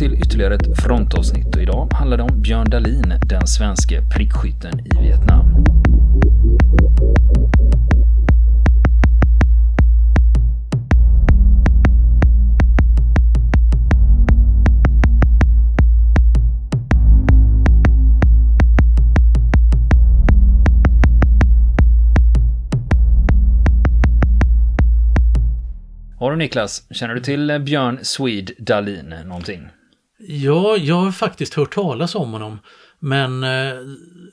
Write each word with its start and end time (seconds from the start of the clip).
till 0.00 0.14
ytterligare 0.14 0.54
ett 0.54 0.82
frontavsnitt 0.82 1.56
och 1.56 1.62
idag 1.62 1.92
handlar 1.92 2.16
det 2.16 2.22
om 2.22 2.42
Björn 2.42 2.70
Dahlin, 2.70 3.14
den 3.26 3.46
svenske 3.46 4.02
prickskytten 4.16 4.80
i 4.80 5.02
Vietnam. 5.02 5.64
Ja 26.20 26.30
du 26.30 26.36
Niklas, 26.36 26.86
känner 26.90 27.14
du 27.14 27.20
till 27.20 27.60
Björn 27.64 27.98
Swede 28.02 28.52
Dahlin 28.58 29.14
någonting? 29.24 29.60
Ja, 30.32 30.76
jag 30.76 30.94
har 30.94 31.12
faktiskt 31.12 31.54
hört 31.54 31.74
talas 31.74 32.14
om 32.14 32.32
honom. 32.32 32.58
Men 32.98 33.44
eh, 33.44 33.74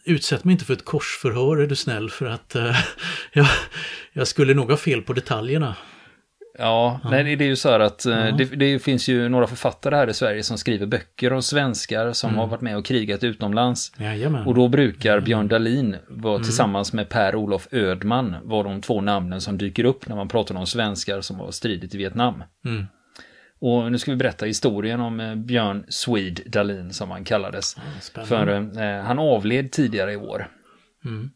utsätt 0.05 0.43
mig 0.43 0.51
inte 0.51 0.65
för 0.65 0.73
ett 0.73 0.85
korsförhör 0.85 1.57
är 1.57 1.67
du 1.67 1.75
snäll 1.75 2.09
för 2.09 2.25
att 2.25 2.55
eh, 2.55 2.75
jag, 3.33 3.47
jag 4.13 4.27
skulle 4.27 4.53
nog 4.53 4.69
ha 4.69 4.77
fel 4.77 5.01
på 5.01 5.13
detaljerna. 5.13 5.75
Ja, 6.59 6.99
ja. 7.03 7.09
Nej, 7.09 7.35
det 7.35 7.43
är 7.43 7.47
ju 7.47 7.55
så 7.55 7.69
här 7.69 7.79
att 7.79 8.05
ja. 8.05 8.11
det, 8.11 8.45
det, 8.45 8.79
finns 8.79 9.07
ju 9.07 9.29
några 9.29 9.47
författare 9.47 9.95
här 9.95 10.09
i 10.09 10.13
Sverige 10.13 10.43
som 10.43 10.57
skriver 10.57 10.85
böcker 10.85 11.33
om 11.33 11.41
svenskar 11.41 12.13
som 12.13 12.29
mm. 12.29 12.39
har 12.39 12.47
varit 12.47 12.61
med 12.61 12.77
och 12.77 12.85
krigat 12.85 13.23
utomlands. 13.23 13.91
Jajamän. 13.97 14.47
Och 14.47 14.55
då 14.55 14.67
brukar. 14.67 15.19
Björn 15.19 15.47
Dahlin 15.47 15.95
vara 16.07 16.35
mm. 16.35 16.43
tillsammans 16.43 16.93
med 16.93 17.09
Per-Olof 17.09 17.67
Ödman 17.71 18.35
var 18.43 18.63
de 18.63 18.81
två 18.81 19.01
namnen 19.01 19.41
som 19.41 19.57
dyker 19.57 19.83
upp 19.83 20.07
när 20.07 20.15
man 20.15 20.27
pratar 20.27 20.55
om 20.55 20.67
svenskar 20.67 21.21
som 21.21 21.39
har 21.39 21.51
stridit 21.51 21.95
i 21.95 21.97
Vietnam. 21.97 22.43
Mm. 22.65 22.85
Och 23.59 23.91
nu 23.91 23.97
ska 23.97 24.11
vi 24.11 24.17
berätta 24.17 24.45
historien 24.45 24.99
om 24.99 25.19
eh, 25.19 25.35
Björn 25.35 25.85
Swede 25.89 26.43
Dahlin 26.45 26.93
som 26.93 27.11
han 27.11 27.23
kallades. 27.23 27.75
För 28.25 28.47
eh, 28.81 29.03
han 29.03 29.19
avled 29.19 29.71
tidigare 29.71 30.13
i 30.13 30.17
år. 30.17 30.51
Mm. 31.05 31.29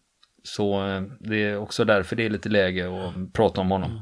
Så 0.44 0.88
eh, 0.88 1.02
det 1.20 1.44
är 1.44 1.58
också 1.58 1.86
därför 1.86 2.16
det 2.16 2.26
är 2.26 2.30
lite 2.30 2.50
läge 2.50 2.88
att 2.90 3.34
prata 3.34 3.62
om 3.62 3.72
honom. 3.72 4.02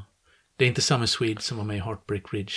Det 0.56 0.64
är 0.64 0.68
inte 0.68 0.82
samma 0.82 1.06
Swede 1.06 1.40
som 1.40 1.58
var 1.58 1.64
med 1.64 1.76
i 1.76 1.80
Heartbreak 1.80 2.32
Ridge. 2.32 2.52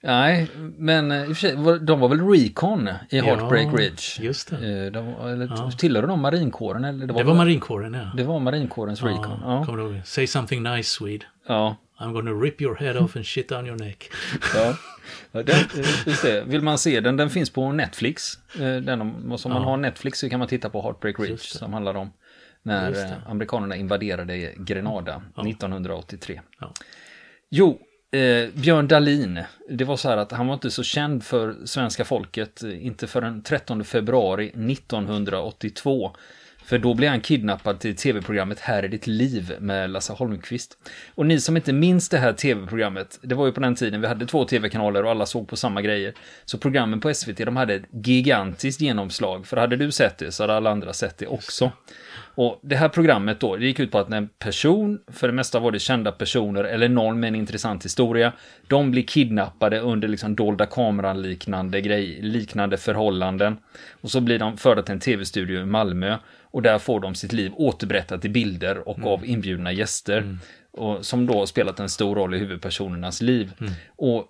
Nej, 0.00 0.50
men 0.76 1.12
i 1.12 1.22
och 1.22 1.26
för 1.26 1.34
sig, 1.34 1.56
de 1.80 2.00
var 2.00 2.08
väl 2.08 2.20
Recon 2.20 2.88
i 3.10 3.20
Heartbreak 3.20 3.66
ja, 3.66 3.78
Ridge? 3.78 4.22
just 4.22 4.50
det. 4.50 4.56
Eh, 4.56 4.92
de, 4.92 5.14
eller, 5.28 5.46
ja. 5.46 5.70
Tillhörde 5.70 6.08
de 6.08 6.20
marinkåren? 6.20 6.84
Eller 6.84 7.06
det 7.06 7.12
var, 7.12 7.20
det 7.20 7.26
var 7.26 7.34
marinkåren, 7.34 7.94
ja. 7.94 8.10
Det 8.16 8.22
var 8.22 8.40
marinkårens 8.40 9.00
ja, 9.00 9.08
Recon. 9.08 9.40
Ja, 9.42 9.64
kommer 9.64 9.78
du 9.78 9.84
ihåg? 9.84 10.00
Say 10.04 10.26
something 10.26 10.62
nice, 10.62 10.90
Swede. 10.90 11.24
Ja. 11.46 11.76
I'm 12.00 12.12
gonna 12.12 12.30
rip 12.30 12.60
your 12.60 12.76
head 12.76 12.96
off 12.96 13.16
and 13.16 13.26
shit 13.26 13.52
on 13.52 13.66
your 13.66 13.78
neck. 13.78 14.10
ja. 14.54 14.76
Den, 15.42 15.56
just 16.06 16.22
det. 16.22 16.44
Vill 16.46 16.62
man 16.62 16.78
se 16.78 17.00
den, 17.00 17.16
den 17.16 17.30
finns 17.30 17.50
på 17.50 17.72
Netflix. 17.72 18.38
Eh, 18.54 18.76
den, 18.76 19.00
om, 19.00 19.38
man 19.44 19.62
har 19.62 19.76
Netflix 19.76 20.18
så 20.18 20.28
kan 20.28 20.38
man 20.38 20.48
titta 20.48 20.70
på 20.70 20.82
Heartbreak 20.82 21.20
Ridge 21.20 21.38
som 21.38 21.72
handlar 21.72 21.94
om 21.94 22.12
när 22.62 23.04
eh, 23.04 23.30
amerikanerna 23.30 23.76
invaderade 23.76 24.54
Grenada 24.56 25.22
1983. 25.46 26.40
Jo, 27.50 27.78
eh, 28.12 28.48
Björn 28.54 28.88
Dahlin, 28.88 29.42
det 29.68 29.84
var 29.84 29.96
så 29.96 30.08
här 30.08 30.16
att 30.16 30.32
han 30.32 30.46
var 30.46 30.54
inte 30.54 30.70
så 30.70 30.82
känd 30.82 31.24
för 31.24 31.56
svenska 31.64 32.04
folket, 32.04 32.62
eh, 32.62 32.86
inte 32.86 33.06
förrän 33.06 33.42
13 33.42 33.84
februari 33.84 34.46
1982. 34.46 36.16
För 36.64 36.78
då 36.78 36.94
blev 36.94 37.10
han 37.10 37.20
kidnappad 37.20 37.80
till 37.80 37.96
tv-programmet 37.96 38.60
Här 38.60 38.82
är 38.82 38.88
ditt 38.88 39.06
liv 39.06 39.56
med 39.60 39.90
Lasse 39.90 40.12
Holmqvist. 40.12 40.78
Och 41.14 41.26
ni 41.26 41.40
som 41.40 41.56
inte 41.56 41.72
minns 41.72 42.08
det 42.08 42.18
här 42.18 42.32
tv-programmet, 42.32 43.18
det 43.22 43.34
var 43.34 43.46
ju 43.46 43.52
på 43.52 43.60
den 43.60 43.74
tiden 43.74 44.00
vi 44.00 44.06
hade 44.06 44.26
två 44.26 44.44
tv-kanaler 44.44 45.04
och 45.04 45.10
alla 45.10 45.26
såg 45.26 45.48
på 45.48 45.56
samma 45.56 45.82
grejer. 45.82 46.14
Så 46.44 46.58
programmen 46.58 47.00
på 47.00 47.14
SVT, 47.14 47.36
de 47.36 47.56
hade 47.56 47.74
ett 47.74 47.88
gigantiskt 47.90 48.80
genomslag. 48.80 49.46
För 49.46 49.56
hade 49.56 49.76
du 49.76 49.92
sett 49.92 50.18
det 50.18 50.32
så 50.32 50.42
hade 50.42 50.56
alla 50.56 50.70
andra 50.70 50.92
sett 50.92 51.18
det 51.18 51.26
också. 51.26 51.72
Och 52.38 52.60
det 52.62 52.76
här 52.76 52.88
programmet 52.88 53.40
då, 53.40 53.56
det 53.56 53.66
gick 53.66 53.80
ut 53.80 53.90
på 53.90 53.98
att 53.98 54.12
en 54.12 54.28
person, 54.28 55.00
för 55.06 55.26
det 55.26 55.32
mesta 55.32 55.58
var 55.60 55.72
det 55.72 55.78
kända 55.78 56.12
personer 56.12 56.64
eller 56.64 56.88
någon 56.88 57.20
med 57.20 57.28
en 57.28 57.34
intressant 57.34 57.84
historia, 57.84 58.32
de 58.68 58.90
blir 58.90 59.02
kidnappade 59.02 59.80
under 59.80 60.08
liksom 60.08 60.36
dolda 60.36 60.66
kameran 60.66 61.22
liknande 61.22 61.80
grej, 61.80 62.22
liknande 62.22 62.76
förhållanden. 62.76 63.56
Och 64.00 64.10
så 64.10 64.20
blir 64.20 64.38
de 64.38 64.56
förda 64.56 64.82
till 64.82 64.92
en 64.92 65.00
tv-studio 65.00 65.60
i 65.60 65.64
Malmö 65.64 66.16
och 66.42 66.62
där 66.62 66.78
får 66.78 67.00
de 67.00 67.14
sitt 67.14 67.32
liv 67.32 67.52
återberättat 67.56 68.24
i 68.24 68.28
bilder 68.28 68.88
och 68.88 68.98
mm. 68.98 69.08
av 69.08 69.26
inbjudna 69.26 69.72
gäster. 69.72 70.18
Mm 70.18 70.38
och 70.78 71.06
som 71.06 71.26
då 71.26 71.46
spelat 71.46 71.80
en 71.80 71.88
stor 71.88 72.14
roll 72.14 72.34
i 72.34 72.38
huvudpersonernas 72.38 73.20
liv. 73.20 73.52
Mm. 73.60 73.72
Och 73.96 74.24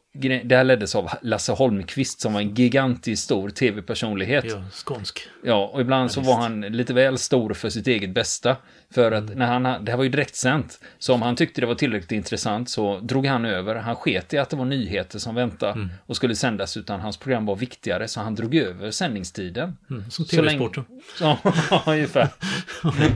det 0.44 0.56
här 0.56 0.64
leddes 0.64 0.94
av 0.94 1.10
Lasse 1.22 1.52
Holmqvist 1.52 2.20
som 2.20 2.32
var 2.32 2.40
en 2.40 2.54
gigantiskt 2.54 3.24
stor 3.24 3.50
tv-personlighet. 3.50 4.44
Ja, 4.48 4.64
skånsk. 4.72 5.20
Ja, 5.44 5.70
och 5.72 5.80
ibland 5.80 6.04
ja, 6.04 6.08
så 6.08 6.20
var 6.20 6.34
han 6.34 6.60
lite 6.60 6.94
väl 6.94 7.18
stor 7.18 7.54
för 7.54 7.68
sitt 7.68 7.86
eget 7.86 8.10
bästa. 8.10 8.56
För 8.90 9.12
att 9.12 9.24
mm. 9.24 9.38
när 9.38 9.46
han, 9.46 9.84
det 9.84 9.90
här 9.90 9.96
var 9.96 10.04
ju 10.04 10.10
direktsänt, 10.10 10.80
så 10.98 11.14
om 11.14 11.22
han 11.22 11.36
tyckte 11.36 11.60
det 11.60 11.66
var 11.66 11.74
tillräckligt 11.74 12.12
intressant 12.12 12.70
så 12.70 13.00
drog 13.00 13.26
han 13.26 13.44
över. 13.44 13.74
Han 13.74 13.96
sket 13.96 14.34
i 14.34 14.38
att 14.38 14.50
det 14.50 14.56
var 14.56 14.64
nyheter 14.64 15.18
som 15.18 15.34
väntade 15.34 15.72
mm. 15.72 15.88
och 16.06 16.16
skulle 16.16 16.34
sändas, 16.36 16.76
utan 16.76 17.00
hans 17.00 17.16
program 17.16 17.46
var 17.46 17.56
viktigare, 17.56 18.08
så 18.08 18.20
han 18.20 18.34
drog 18.34 18.54
över 18.54 18.90
sändningstiden. 18.90 19.76
Mm, 19.90 20.10
som 20.10 20.24
tv-sporten. 20.24 20.84
Ja, 21.20 21.38
ungefär. 21.86 22.28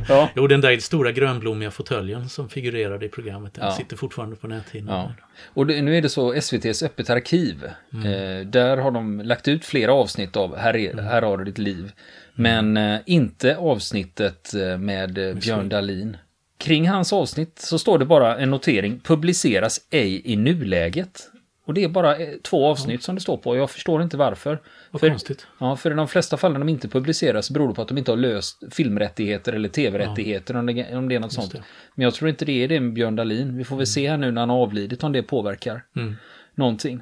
ja. 0.08 0.30
Jo, 0.36 0.46
den 0.46 0.60
där 0.60 0.78
stora 0.78 1.12
grönblommiga 1.12 1.70
fåtöljen 1.70 2.28
som 2.28 2.48
figurerade 2.48 3.06
i 3.06 3.08
programmet, 3.08 3.54
den 3.54 3.64
ja. 3.64 3.72
sitter 3.72 3.96
fortfarande 3.96 4.36
på 4.36 4.48
näthinnan. 4.48 5.12
Ja. 5.18 5.24
Och 5.54 5.66
det, 5.66 5.82
nu 5.82 5.96
är 5.96 6.02
det 6.02 6.08
så 6.08 6.32
SVTs 6.32 6.82
Öppet 6.82 7.10
arkiv, 7.10 7.70
mm. 7.92 8.06
eh, 8.06 8.46
där 8.46 8.76
har 8.76 8.90
de 8.90 9.20
lagt 9.20 9.48
ut 9.48 9.64
flera 9.64 9.92
avsnitt 9.92 10.36
av 10.36 10.56
Här, 10.56 10.76
är, 10.76 10.92
mm. 10.92 11.04
här 11.04 11.22
har 11.22 11.38
du 11.38 11.44
ditt 11.44 11.58
liv. 11.58 11.92
Men 12.34 12.76
eh, 12.76 13.00
inte 13.06 13.56
avsnittet 13.56 14.54
eh, 14.54 14.78
med 14.78 15.18
eh, 15.18 15.34
Björn 15.34 15.68
Dahlin. 15.68 16.16
Kring 16.58 16.88
hans 16.88 17.12
avsnitt 17.12 17.58
så 17.58 17.78
står 17.78 17.98
det 17.98 18.04
bara 18.04 18.38
en 18.38 18.50
notering, 18.50 19.00
publiceras 19.00 19.80
ej 19.90 20.32
i 20.32 20.36
nuläget. 20.36 21.28
Och 21.64 21.74
det 21.74 21.84
är 21.84 21.88
bara 21.88 22.16
eh, 22.16 22.28
två 22.42 22.66
avsnitt 22.66 23.02
som 23.02 23.14
det 23.14 23.20
står 23.20 23.36
på. 23.36 23.56
Jag 23.56 23.70
förstår 23.70 24.02
inte 24.02 24.16
varför. 24.16 24.62
Vad 24.90 25.00
för, 25.00 25.08
konstigt. 25.08 25.46
Ja, 25.58 25.76
för 25.76 25.90
i 25.90 25.94
de 25.94 26.08
flesta 26.08 26.36
fallen 26.36 26.60
de 26.60 26.68
inte 26.68 26.88
publiceras 26.88 27.50
beror 27.50 27.68
det 27.68 27.74
på 27.74 27.82
att 27.82 27.88
de 27.88 27.98
inte 27.98 28.12
har 28.12 28.16
löst 28.16 28.62
filmrättigheter 28.70 29.52
eller 29.52 29.68
tv-rättigheter 29.68 30.56
om, 30.56 30.66
det, 30.66 30.96
om 30.96 31.08
det 31.08 31.14
är 31.14 31.20
något 31.20 31.26
Just 31.26 31.34
sånt. 31.34 31.52
Det. 31.52 31.62
Men 31.94 32.04
jag 32.04 32.14
tror 32.14 32.30
inte 32.30 32.44
det 32.44 32.64
är 32.64 32.68
det 32.68 32.80
med 32.80 32.92
Björn 32.92 33.16
Dahlin. 33.16 33.56
Vi 33.56 33.64
får 33.64 33.76
väl 33.76 33.80
mm. 33.80 33.86
se 33.86 34.10
här 34.10 34.16
nu 34.16 34.30
när 34.30 34.40
han 34.40 34.50
har 34.50 34.56
avlidit 34.56 35.04
om 35.04 35.12
det 35.12 35.22
påverkar 35.22 35.84
mm. 35.96 36.16
någonting. 36.54 37.00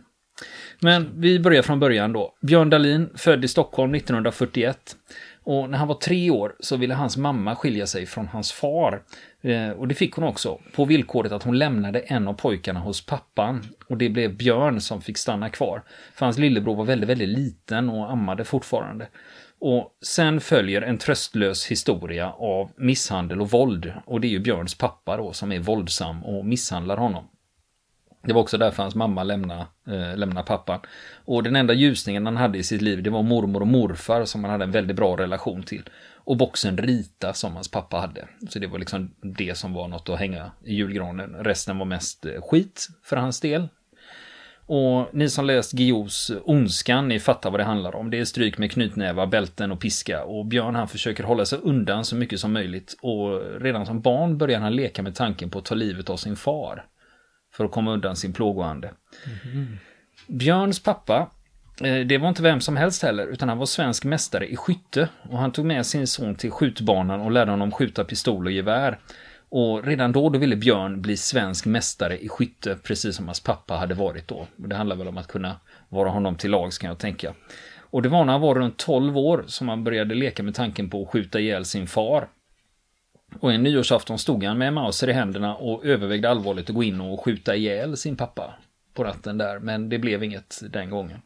Men 0.81 1.21
vi 1.21 1.41
börjar 1.41 1.63
från 1.63 1.81
början 1.81 2.13
då. 2.13 2.35
Björn 2.41 2.71
Dahlin, 2.71 3.11
född 3.15 3.45
i 3.45 3.49
Stockholm 3.49 3.95
1941. 3.95 4.97
Och 5.43 5.71
när 5.71 5.79
han 5.79 5.89
var 5.89 5.95
tre 5.95 6.31
år 6.31 6.55
så 6.61 6.77
ville 6.77 6.95
hans 6.95 7.17
mamma 7.17 7.57
skilja 7.57 7.87
sig 7.87 8.07
från 8.07 8.29
hans 8.29 8.53
far. 8.53 9.03
Eh, 9.41 9.71
och 9.71 9.89
det 9.89 9.95
fick 9.95 10.13
hon 10.13 10.25
också, 10.25 10.61
på 10.75 10.85
villkoret 10.85 11.33
att 11.33 11.43
hon 11.43 11.59
lämnade 11.59 12.01
en 12.01 12.29
av 12.29 12.35
pojkarna 12.35 12.81
hos 12.81 13.07
pappan. 13.07 13.63
Och 13.89 13.97
det 13.97 14.09
blev 14.09 14.37
Björn 14.37 14.81
som 14.81 15.03
fick 15.03 15.19
stanna 15.19 15.49
kvar. 15.49 15.83
För 16.15 16.27
hans 16.27 16.39
lillebror 16.39 16.77
var 16.77 16.85
väldigt, 16.85 17.09
väldigt 17.09 17.29
liten 17.29 17.89
och 17.89 18.11
ammade 18.11 18.45
fortfarande. 18.45 19.09
Och 19.61 19.97
sen 20.03 20.41
följer 20.41 20.83
en 20.83 20.99
tröstlös 20.99 21.67
historia 21.67 22.33
av 22.33 22.71
misshandel 22.77 23.41
och 23.41 23.51
våld. 23.51 23.93
Och 24.05 24.21
det 24.21 24.27
är 24.27 24.31
ju 24.31 24.39
Björns 24.39 24.75
pappa 24.75 25.17
då 25.17 25.33
som 25.33 25.53
är 25.53 25.59
våldsam 25.59 26.25
och 26.25 26.47
misshandlar 26.47 26.97
honom. 26.97 27.25
Det 28.23 28.33
var 28.33 28.41
också 28.41 28.59
därför 28.59 28.83
hans 28.83 28.95
mamma 28.95 29.23
lämnade, 29.23 29.67
eh, 29.87 30.17
lämnade 30.17 30.47
pappan. 30.47 30.81
Och 31.25 31.43
den 31.43 31.57
enda 31.57 31.75
ljusningen 31.75 32.27
han 32.27 32.37
hade 32.37 32.59
i 32.59 32.63
sitt 32.63 32.83
liv, 32.83 33.03
det 33.03 33.11
var 33.11 33.23
mormor 33.23 33.61
och 33.61 33.67
morfar 33.67 34.25
som 34.25 34.45
han 34.45 34.51
hade 34.51 34.65
en 34.65 34.71
väldigt 34.71 34.97
bra 34.97 35.17
relation 35.17 35.63
till. 35.63 35.83
Och 36.15 36.37
boxen 36.37 36.79
Rita 36.79 37.33
som 37.33 37.55
hans 37.55 37.71
pappa 37.71 37.97
hade. 37.97 38.29
Så 38.49 38.59
det 38.59 38.67
var 38.67 38.79
liksom 38.79 39.11
det 39.21 39.59
som 39.59 39.73
var 39.75 39.89
något 39.89 40.09
att 40.09 40.19
hänga 40.19 40.51
i 40.65 40.75
julgranen. 40.75 41.35
Resten 41.35 41.79
var 41.79 41.87
mest 41.87 42.27
eh, 42.27 42.43
skit 42.43 42.89
för 43.03 43.17
hans 43.17 43.41
del. 43.41 43.69
Och 44.73 45.09
ni 45.13 45.29
som 45.29 45.45
läst 45.47 45.73
Guillous 45.73 46.31
Ondskan, 46.45 47.09
ni 47.09 47.21
fattar 47.21 47.51
vad 47.51 47.61
det 47.61 47.65
handlar 47.65 47.97
om. 47.97 48.11
Det 48.11 48.19
är 48.19 48.25
stryk 48.25 48.59
med 48.59 48.73
knytnävar, 48.73 49.27
bälten 49.27 49.73
och 49.73 49.81
piska. 49.81 50.25
Och 50.25 50.47
Björn 50.47 50.75
han 50.75 50.89
försöker 50.89 51.25
hålla 51.25 51.45
sig 51.45 51.59
undan 51.63 52.05
så 52.05 52.17
mycket 52.17 52.41
som 52.41 52.53
möjligt. 52.53 52.97
Och 53.03 53.61
redan 53.61 53.87
som 53.87 54.01
barn 54.01 54.39
börjar 54.39 54.61
han 54.61 54.77
leka 54.77 55.03
med 55.03 55.15
tanken 55.15 55.51
på 55.51 55.59
att 55.59 55.65
ta 55.65 55.75
livet 55.75 56.11
av 56.11 56.17
sin 56.17 56.37
far 56.37 56.85
för 57.53 57.65
att 57.65 57.71
komma 57.71 57.93
undan 57.93 58.17
sin 58.17 58.33
plågoande. 58.33 58.91
Mm. 59.53 59.77
Björns 60.27 60.83
pappa, 60.83 61.31
eh, 61.83 62.07
det 62.07 62.19
var 62.19 62.29
inte 62.29 62.43
vem 62.43 62.61
som 62.61 62.77
helst 62.77 63.03
heller, 63.03 63.27
utan 63.27 63.49
han 63.49 63.59
var 63.59 63.67
svensk 63.67 64.05
mästare 64.05 64.47
i 64.47 64.57
skytte. 64.57 65.09
Och 65.23 65.39
han 65.39 65.53
tog 65.53 65.67
med 65.67 65.87
sin 65.87 66.07
son 66.07 66.35
till 66.35 66.51
skjutbanan 66.51 67.21
och 67.21 67.31
lärde 67.31 67.51
honom 67.51 67.73
skjuta 67.73 68.05
pistol 68.05 68.47
och 68.47 68.53
gevär. 68.53 68.99
Och 69.49 69.85
redan 69.85 70.13
då, 70.13 70.29
då 70.29 70.39
ville 70.39 70.57
Björn 70.57 71.03
bli 71.03 71.17
svensk 71.17 71.67
mästare 71.67 72.19
i 72.19 72.29
skytte, 72.29 72.77
precis 72.83 73.17
som 73.17 73.27
hans 73.27 73.41
pappa 73.41 73.75
hade 73.75 73.95
varit 73.95 74.29
då. 74.29 74.47
Och 74.63 74.69
det 74.69 74.77
handlar 74.77 74.97
väl 74.97 75.09
om 75.09 75.19
att 75.19 75.29
kunna 75.29 75.57
vara 75.89 76.09
honom 76.09 76.37
till 76.37 76.51
lags 76.51 76.79
kan 76.79 76.89
jag 76.89 76.99
tänka. 76.99 77.35
Och 77.91 78.03
det 78.03 78.09
var 78.09 78.25
när 78.25 78.33
han 78.33 78.41
var 78.41 78.55
runt 78.55 78.77
12 78.77 79.19
år 79.19 79.45
som 79.47 79.69
han 79.69 79.85
började 79.85 80.15
leka 80.15 80.43
med 80.43 80.55
tanken 80.55 80.91
på 80.91 81.03
att 81.03 81.09
skjuta 81.09 81.41
ihjäl 81.41 81.65
sin 81.65 81.87
far. 81.87 82.29
Och 83.41 83.53
en 83.53 83.63
nyårsafton 83.63 84.19
stod 84.19 84.45
han 84.45 84.59
med 84.59 84.73
Mauser 84.73 85.09
i 85.09 85.13
händerna 85.13 85.57
och 85.57 85.85
övervägde 85.85 86.31
allvarligt 86.31 86.71
att 86.71 86.75
gå 86.75 86.83
in 86.83 87.01
och 87.01 87.25
skjuta 87.25 87.57
ihjäl 87.57 87.97
sin 87.97 88.17
pappa 88.17 88.55
på 88.95 89.05
ratten 89.05 89.39
där, 89.39 89.59
men 89.59 89.89
det 89.89 89.99
blev 89.99 90.25
inget 90.25 90.61
den 90.71 90.91
gången. 90.91 91.19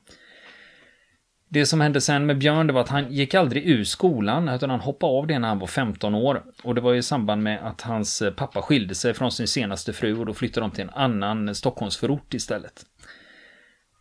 Det 1.48 1.66
som 1.66 1.80
hände 1.80 2.00
sen 2.00 2.26
med 2.26 2.38
Björn 2.38 2.66
det 2.66 2.72
var 2.72 2.80
att 2.80 2.88
han 2.88 3.12
gick 3.12 3.34
aldrig 3.34 3.68
ur 3.68 3.84
skolan 3.84 4.48
utan 4.48 4.70
han 4.70 4.80
hoppade 4.80 5.12
av 5.12 5.26
det 5.26 5.38
när 5.38 5.48
han 5.48 5.58
var 5.58 5.66
15 5.66 6.14
år. 6.14 6.42
Och 6.62 6.74
det 6.74 6.80
var 6.80 6.94
i 6.94 7.02
samband 7.02 7.42
med 7.42 7.66
att 7.66 7.80
hans 7.80 8.22
pappa 8.36 8.62
skilde 8.62 8.94
sig 8.94 9.14
från 9.14 9.32
sin 9.32 9.48
senaste 9.48 9.92
fru 9.92 10.18
och 10.18 10.26
då 10.26 10.34
flyttade 10.34 10.66
de 10.66 10.70
till 10.70 10.84
en 10.84 10.90
annan 10.90 11.54
Stockholmsförort 11.54 12.34
istället. 12.34 12.84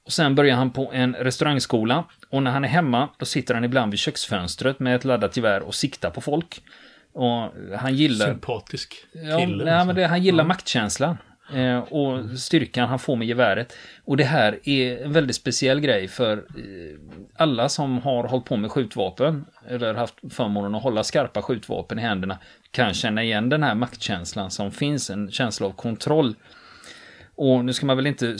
Och 0.05 0.11
sen 0.11 0.35
börjar 0.35 0.55
han 0.55 0.71
på 0.71 0.91
en 0.93 1.13
restaurangskola 1.15 2.05
och 2.29 2.43
när 2.43 2.51
han 2.51 2.63
är 2.63 2.69
hemma 2.69 3.09
då 3.17 3.25
sitter 3.25 3.53
han 3.53 3.63
ibland 3.63 3.91
vid 3.91 3.99
köksfönstret 3.99 4.79
med 4.79 4.95
ett 4.95 5.05
laddat 5.05 5.37
gevär 5.37 5.61
och 5.61 5.75
siktar 5.75 6.09
på 6.09 6.21
folk. 6.21 6.61
Och 7.13 7.53
han 7.77 7.95
gillar... 7.95 8.25
Sympatisk 8.25 8.95
kille. 9.13 9.29
Ja, 9.29 9.75
nej, 9.75 9.85
men 9.85 9.95
det, 9.95 10.07
han 10.07 10.23
gillar 10.23 10.43
ja. 10.43 10.47
maktkänslan. 10.47 11.17
Eh, 11.53 11.77
och 11.77 12.39
styrkan 12.39 12.89
han 12.89 12.99
får 12.99 13.15
med 13.15 13.27
geväret. 13.27 13.73
Och 14.05 14.17
det 14.17 14.23
här 14.23 14.59
är 14.63 15.03
en 15.03 15.13
väldigt 15.13 15.35
speciell 15.35 15.79
grej 15.79 16.07
för 16.07 16.37
eh, 16.37 16.99
alla 17.35 17.69
som 17.69 18.01
har 18.01 18.23
hållit 18.23 18.45
på 18.45 18.57
med 18.57 18.71
skjutvapen 18.71 19.45
eller 19.67 19.93
haft 19.93 20.15
förmånen 20.29 20.75
att 20.75 20.83
hålla 20.83 21.03
skarpa 21.03 21.41
skjutvapen 21.41 21.99
i 21.99 22.01
händerna 22.01 22.39
kan 22.71 22.93
känna 22.93 23.23
igen 23.23 23.49
den 23.49 23.63
här 23.63 23.75
maktkänslan 23.75 24.51
som 24.51 24.71
finns, 24.71 25.09
en 25.09 25.31
känsla 25.31 25.67
av 25.67 25.71
kontroll. 25.71 26.35
Och 27.35 27.65
nu 27.65 27.73
ska 27.73 27.85
man 27.85 27.97
väl 27.97 28.07
inte 28.07 28.35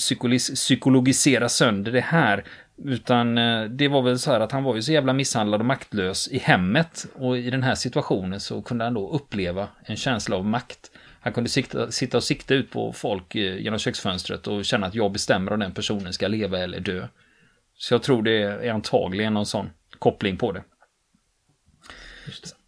psykologisera 0.56 1.50
sönder 1.50 1.92
det 1.92 2.02
här, 2.02 2.44
utan 2.84 3.38
eh, 3.38 3.64
det 3.64 3.88
var 3.88 4.02
väl 4.02 4.20
så 4.20 4.32
här 4.32 4.40
att 4.40 4.52
han 4.52 4.64
var 4.64 4.76
ju 4.76 4.82
så 4.82 4.92
jävla 4.92 5.14
misshandlad 5.14 5.62
och 5.62 5.66
maktlös 5.66 6.28
i 6.28 6.38
hemmet. 6.38 7.06
Och 7.16 7.38
i 7.38 7.50
den 7.50 7.64
här 7.64 7.76
situationen 7.76 8.40
så 8.40 8.62
kunde 8.62 8.84
han 8.84 8.94
då 8.94 9.10
uppleva 9.10 9.68
en 9.86 9.96
känsla 9.96 10.36
av 10.36 10.46
makt. 10.46 10.92
Han 11.22 11.34
kunde 11.34 11.50
sikta, 11.50 11.92
sitta 11.92 12.18
och 12.18 12.24
sikta 12.24 12.54
ut 12.54 12.72
på 12.72 12.94
folk 12.94 13.36
eh, 13.36 13.58
genom 13.58 13.80
köksfönstret 13.80 14.48
och 14.48 14.66
känna 14.66 14.88
att 14.88 14.96
jag 14.96 15.12
bestämmer 15.12 15.54
om 15.54 15.60
den 15.60 15.74
personen 15.74 16.14
ska 16.14 16.28
leva 16.28 16.60
eller 16.60 16.80
dö. 16.80 17.08
Så 17.78 17.94
jag 17.94 18.04
tror 18.04 18.24
det 18.24 18.42
är 18.42 18.72
antagligen 18.72 19.34
någon 19.34 19.46
sån 19.46 19.70
koppling 20.00 20.38
på 20.38 20.52
det. 20.52 20.64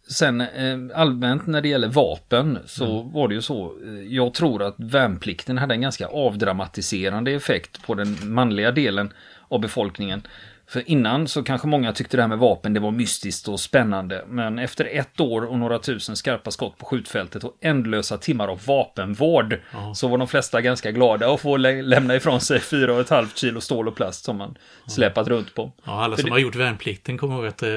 Sen 0.08 0.40
eh, 0.40 0.78
allmänt 0.94 1.46
när 1.46 1.60
det 1.60 1.68
gäller 1.68 1.88
vapen 1.88 2.58
så 2.66 3.00
mm. 3.00 3.12
var 3.12 3.28
det 3.28 3.34
ju 3.34 3.42
så. 3.42 3.72
Jag 4.08 4.34
tror 4.34 4.62
att 4.62 4.74
värnplikten 4.78 5.58
hade 5.58 5.74
en 5.74 5.80
ganska 5.80 6.06
avdramatiserande 6.06 7.32
effekt 7.32 7.86
på 7.86 7.94
den 7.94 8.16
manliga 8.34 8.72
delen 8.72 9.12
av 9.48 9.60
befolkningen. 9.60 10.22
För 10.68 10.90
innan 10.90 11.28
så 11.28 11.42
kanske 11.42 11.66
många 11.68 11.92
tyckte 11.92 12.16
det 12.16 12.22
här 12.22 12.28
med 12.28 12.38
vapen 12.38 12.74
det 12.74 12.80
var 12.80 12.90
mystiskt 12.90 13.48
och 13.48 13.60
spännande. 13.60 14.24
Men 14.28 14.58
efter 14.58 14.84
ett 14.84 15.20
år 15.20 15.44
och 15.44 15.58
några 15.58 15.78
tusen 15.78 16.16
skarpa 16.16 16.50
skott 16.50 16.78
på 16.78 16.86
skjutfältet 16.86 17.44
och 17.44 17.56
ändlösa 17.60 18.18
timmar 18.18 18.48
av 18.48 18.60
vapenvård 18.66 19.58
ja. 19.72 19.94
så 19.94 20.08
var 20.08 20.18
de 20.18 20.28
flesta 20.28 20.60
ganska 20.60 20.90
glada 20.90 21.32
att 21.32 21.40
få 21.40 21.56
lä 21.56 21.82
lämna 21.82 22.16
ifrån 22.16 22.40
sig 22.40 22.58
4,5 22.58 23.26
kilo 23.34 23.60
stål 23.60 23.88
och 23.88 23.96
plast 23.96 24.24
som 24.24 24.36
man 24.36 24.58
ja. 24.84 24.90
släpat 24.90 25.28
runt 25.28 25.54
på. 25.54 25.72
Ja, 25.84 26.04
alla 26.04 26.16
För 26.16 26.22
som 26.22 26.30
det... 26.30 26.34
har 26.34 26.38
gjort 26.38 26.54
värnplikten 26.54 27.18
kommer 27.18 27.34
ihåg 27.34 27.46
att 27.46 27.62
eh, 27.62 27.68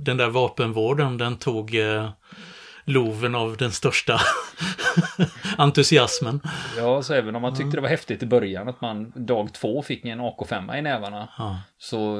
den 0.00 0.16
där 0.16 0.28
vapenvården 0.28 1.18
den 1.18 1.36
tog 1.36 1.74
eh, 1.74 2.10
loven 2.84 3.34
av 3.34 3.56
den 3.56 3.72
största 3.72 4.20
entusiasmen. 5.58 6.40
Ja, 6.76 7.02
så 7.02 7.14
även 7.14 7.36
om 7.36 7.42
man 7.42 7.56
tyckte 7.56 7.76
det 7.76 7.80
var 7.80 7.88
häftigt 7.88 8.22
i 8.22 8.26
början 8.26 8.68
att 8.68 8.80
man 8.80 9.12
dag 9.16 9.54
två 9.54 9.82
fick 9.82 10.04
en 10.04 10.20
AK5 10.20 10.78
i 10.78 10.82
nävarna. 10.82 11.28
Ja. 11.38 11.60
Så 11.78 12.16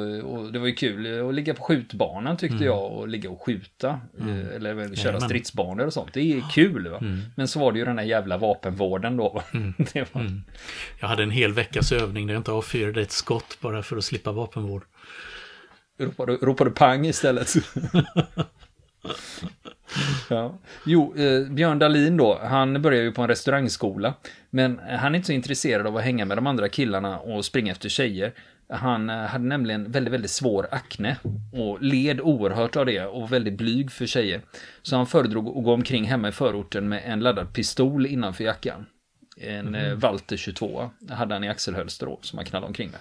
det 0.53 0.59
var 0.59 0.67
ju 0.67 0.75
kul 0.75 1.29
att 1.29 1.35
ligga 1.35 1.55
på 1.55 1.63
skjutbanan 1.63 2.37
tyckte 2.37 2.57
mm. 2.57 2.67
jag 2.67 2.93
och 2.93 3.09
ligga 3.09 3.31
och 3.31 3.43
skjuta. 3.43 4.01
Mm. 4.21 4.41
Eh, 4.41 4.57
eller 4.57 4.75
köra 4.75 4.89
Jajamän. 4.95 5.21
stridsbanor 5.21 5.87
och 5.87 5.93
sånt. 5.93 6.13
Det 6.13 6.21
är 6.21 6.43
kul. 6.53 6.89
Va? 6.89 6.99
Mm. 6.99 7.21
Men 7.37 7.49
så 7.49 7.61
var 7.61 7.73
det 7.73 7.79
ju 7.79 7.85
den 7.85 7.99
här 7.99 8.05
jävla 8.05 8.39
vapenvården 8.39 9.17
då. 9.17 9.43
Mm. 9.53 9.75
var... 10.13 10.21
Mm. 10.21 10.43
Jag 11.01 11.09
hade 11.09 11.23
en 11.23 11.31
hel 11.31 11.53
veckas 11.53 11.93
övning 11.93 12.27
där 12.27 12.35
jag 12.35 12.41
inte 12.41 12.53
avfyrade 12.53 13.01
ett 13.01 13.11
skott 13.11 13.59
bara 13.61 13.83
för 13.83 13.97
att 13.97 14.05
slippa 14.05 14.33
vapenvård. 14.33 14.83
Ropade, 15.99 16.33
ropade 16.33 16.71
pang 16.71 17.07
istället. 17.07 17.55
Ja. 20.31 20.59
Jo, 20.87 21.15
eh, 21.17 21.49
Björn 21.49 21.79
Dahlin 21.79 22.17
då, 22.17 22.39
han 22.43 22.83
börjar 22.83 23.03
ju 23.03 23.13
på 23.13 23.23
en 23.23 23.29
restaurangskola. 23.29 24.15
Men 24.51 24.79
han 24.79 25.15
är 25.15 25.17
inte 25.17 25.27
så 25.27 25.33
intresserad 25.33 25.87
av 25.87 25.97
att 25.97 26.05
hänga 26.05 26.25
med 26.25 26.37
de 26.37 26.47
andra 26.47 26.69
killarna 26.69 27.19
och 27.19 27.45
springa 27.45 27.73
efter 27.73 27.89
tjejer. 27.89 28.33
Han 28.69 29.11
eh, 29.11 29.17
hade 29.17 29.45
nämligen 29.45 29.91
väldigt, 29.91 30.15
väldigt 30.15 30.31
svår 30.31 30.69
akne 30.71 31.17
och 31.53 31.83
led 31.83 32.21
oerhört 32.21 32.77
av 32.77 32.87
det 32.87 33.07
och 33.07 33.33
väldigt 33.33 33.55
blyg 33.55 33.93
för 33.93 34.07
tjejer. 34.07 34.41
Så 34.83 34.97
han 34.97 35.07
föredrog 35.07 35.49
att 35.49 35.65
gå 35.65 35.75
omkring 35.75 36.05
hemma 36.05 36.29
i 36.29 36.33
förorten 36.33 36.89
med 36.89 37.03
en 37.05 37.21
laddad 37.21 37.53
pistol 37.53 38.07
innanför 38.07 38.45
jackan. 38.45 38.87
En 39.37 39.75
mm. 39.75 39.99
Walter 39.99 40.37
22 40.37 40.91
hade 41.11 41.35
han 41.35 41.45
i 41.45 41.49
axelhölster 41.49 42.07
då, 42.07 42.19
som 42.23 42.39
han 42.39 42.47
knallade 42.47 42.69
omkring 42.69 42.91
med. 42.91 43.01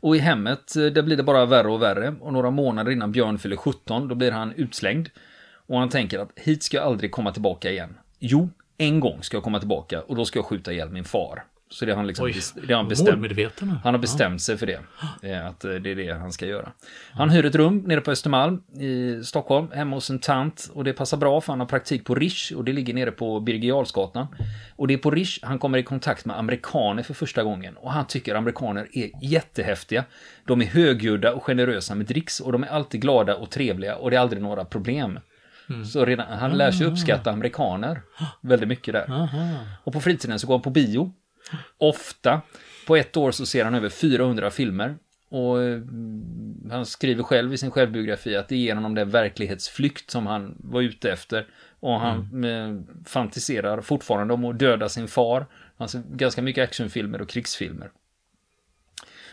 Och 0.00 0.16
i 0.16 0.18
hemmet, 0.18 0.76
eh, 0.76 0.84
där 0.84 1.02
blir 1.02 1.16
det 1.16 1.22
bara 1.22 1.46
värre 1.46 1.68
och 1.68 1.82
värre. 1.82 2.14
Och 2.20 2.32
några 2.32 2.50
månader 2.50 2.90
innan 2.92 3.12
Björn 3.12 3.38
fyller 3.38 3.56
17, 3.56 4.08
då 4.08 4.14
blir 4.14 4.32
han 4.32 4.52
utslängd. 4.52 5.08
Och 5.66 5.78
han 5.78 5.88
tänker 5.88 6.18
att 6.18 6.30
hit 6.36 6.62
ska 6.62 6.76
jag 6.76 6.86
aldrig 6.86 7.10
komma 7.10 7.32
tillbaka 7.32 7.70
igen. 7.70 7.98
Jo, 8.18 8.50
en 8.78 9.00
gång 9.00 9.22
ska 9.22 9.36
jag 9.36 9.44
komma 9.44 9.58
tillbaka 9.58 10.00
och 10.00 10.16
då 10.16 10.24
ska 10.24 10.38
jag 10.38 10.46
skjuta 10.46 10.72
ihjäl 10.72 10.90
min 10.90 11.04
far. 11.04 11.44
Så 11.72 11.84
det 11.84 11.92
har 11.92 11.96
han, 11.96 12.06
liksom, 12.06 12.24
Oj, 12.24 12.34
det 12.54 12.72
har 12.72 12.80
han 12.80 12.88
bestämt. 12.88 13.08
Han 13.84 13.94
har 13.94 13.98
bestämt 13.98 14.34
ja. 14.34 14.38
sig 14.38 14.56
för 14.56 14.66
det. 14.66 14.80
Eh, 15.22 15.46
att 15.46 15.64
eh, 15.64 15.72
det 15.72 15.90
är 15.90 15.96
det 15.96 16.12
han 16.12 16.32
ska 16.32 16.46
göra. 16.46 16.72
Han 17.12 17.30
hyr 17.30 17.44
ett 17.44 17.54
rum 17.54 17.78
nere 17.78 18.00
på 18.00 18.10
Östermalm 18.10 18.62
i 18.80 19.24
Stockholm, 19.24 19.68
hemma 19.74 19.96
hos 19.96 20.10
en 20.10 20.18
tant. 20.18 20.70
Och 20.74 20.84
det 20.84 20.92
passar 20.92 21.16
bra 21.16 21.40
för 21.40 21.52
han 21.52 21.60
har 21.60 21.66
praktik 21.66 22.04
på 22.04 22.14
Rish 22.14 22.52
och 22.56 22.64
det 22.64 22.72
ligger 22.72 22.94
nere 22.94 23.10
på 23.10 23.40
Birger 23.40 23.86
Och 24.76 24.88
det 24.88 24.94
är 24.94 24.98
på 24.98 25.10
Rish 25.10 25.38
han 25.42 25.58
kommer 25.58 25.78
i 25.78 25.82
kontakt 25.82 26.24
med 26.24 26.38
amerikaner 26.38 27.02
för 27.02 27.14
första 27.14 27.42
gången. 27.42 27.76
Och 27.76 27.92
han 27.92 28.06
tycker 28.06 28.34
amerikaner 28.34 28.88
är 28.92 29.10
jättehäftiga. 29.22 30.04
De 30.44 30.62
är 30.62 30.66
högljudda 30.66 31.32
och 31.32 31.44
generösa 31.44 31.94
med 31.94 32.06
dricks 32.06 32.40
och 32.40 32.52
de 32.52 32.62
är 32.62 32.68
alltid 32.68 33.00
glada 33.00 33.36
och 33.36 33.50
trevliga 33.50 33.96
och 33.96 34.10
det 34.10 34.16
är 34.16 34.20
aldrig 34.20 34.42
några 34.42 34.64
problem. 34.64 35.18
Mm. 35.68 35.84
Så 35.84 36.04
redan, 36.04 36.38
han 36.38 36.58
lär 36.58 36.70
sig 36.70 36.86
uppskatta 36.86 37.30
amerikaner 37.30 38.02
väldigt 38.40 38.68
mycket 38.68 38.94
där. 38.94 39.10
Aha. 39.10 39.58
Och 39.84 39.92
på 39.92 40.00
fritiden 40.00 40.38
så 40.38 40.46
går 40.46 40.54
han 40.54 40.62
på 40.62 40.70
bio. 40.70 41.12
Ofta. 41.78 42.40
På 42.86 42.96
ett 42.96 43.16
år 43.16 43.30
så 43.30 43.46
ser 43.46 43.64
han 43.64 43.74
över 43.74 43.88
400 43.88 44.50
filmer. 44.50 44.96
Och 45.28 45.62
eh, 45.62 45.80
han 46.70 46.86
skriver 46.86 47.22
själv 47.22 47.54
i 47.54 47.58
sin 47.58 47.70
självbiografi 47.70 48.36
att 48.36 48.48
det 48.48 48.54
är 48.54 48.58
genom 48.58 48.94
den 48.94 49.10
verklighetsflykt 49.10 50.10
som 50.10 50.26
han 50.26 50.54
var 50.58 50.80
ute 50.80 51.12
efter. 51.12 51.46
Och 51.80 52.00
han 52.00 52.28
mm. 52.32 52.44
Eh, 52.44 52.82
fantiserar 53.06 53.80
fortfarande 53.80 54.34
om 54.34 54.44
att 54.44 54.58
döda 54.58 54.88
sin 54.88 55.08
far. 55.08 55.46
Alltså 55.76 56.02
ganska 56.10 56.42
mycket 56.42 56.64
actionfilmer 56.64 57.22
och 57.22 57.28
krigsfilmer. 57.28 57.90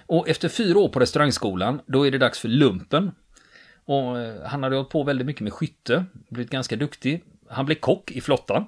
Och 0.06 0.30
efter 0.30 0.50
fyra 0.50 0.80
år 0.80 0.90
på 0.90 1.00
restaurangskolan, 1.00 1.82
då 1.86 2.08
är 2.08 2.12
det 2.12 2.18
dags 2.18 2.40
för 2.40 2.48
lumpen. 2.48 3.12
Och 3.86 4.20
eh, 4.20 4.44
han 4.46 4.64
hade 4.64 4.76
hållit 4.76 4.90
på 4.90 5.04
väldigt 5.04 5.28
mycket 5.28 5.42
med 5.42 5.54
skytte, 5.54 6.06
blivit 6.30 6.52
ganska 6.52 6.76
duktig. 6.76 7.24
Han 7.50 7.66
blev 7.66 7.76
kock 7.76 8.12
i 8.12 8.22
flottan. 8.22 8.66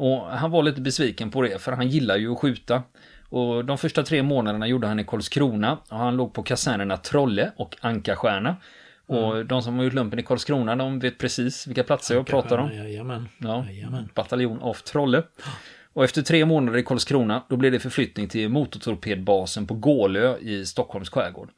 Och 0.00 0.26
han 0.26 0.50
var 0.50 0.62
lite 0.62 0.80
besviken 0.80 1.30
på 1.30 1.42
det, 1.42 1.62
för 1.62 1.72
han 1.72 1.88
gillar 1.88 2.16
ju 2.16 2.32
att 2.32 2.38
skjuta. 2.38 2.82
Och 3.28 3.64
de 3.64 3.78
första 3.78 4.02
tre 4.02 4.22
månaderna 4.22 4.66
gjorde 4.66 4.86
han 4.86 5.00
i 5.00 5.04
Karlskrona. 5.04 5.78
Och 5.88 5.98
han 5.98 6.16
låg 6.16 6.32
på 6.32 6.42
kasernerna 6.42 6.96
Trolle 6.96 7.52
och 7.56 7.76
Ankastjärna. 7.80 8.56
Och 9.06 9.34
mm. 9.34 9.46
de 9.46 9.62
som 9.62 9.76
har 9.76 9.84
gjort 9.84 9.92
lumpen 9.92 10.18
i 10.18 10.22
Karlskrona, 10.22 10.76
de 10.76 10.98
vet 10.98 11.18
precis 11.18 11.66
vilka 11.66 11.84
platser 11.84 12.14
jag 12.14 12.26
pratar 12.26 12.58
om. 12.58 12.72
Jajamän. 12.72 13.28
Ja, 13.38 13.64
jajamän. 13.66 14.08
Bataljon 14.14 14.62
av 14.62 14.74
Trolle. 14.74 15.22
Och 15.92 16.04
efter 16.04 16.22
tre 16.22 16.44
månader 16.44 16.78
i 16.78 16.82
Karlskrona, 16.82 17.42
då 17.48 17.56
blev 17.56 17.72
det 17.72 17.78
förflyttning 17.78 18.28
till 18.28 18.48
motortorpedbasen 18.48 19.66
på 19.66 19.74
Gålö 19.74 20.38
i 20.38 20.66
Stockholms 20.66 21.10
skärgård. 21.10 21.50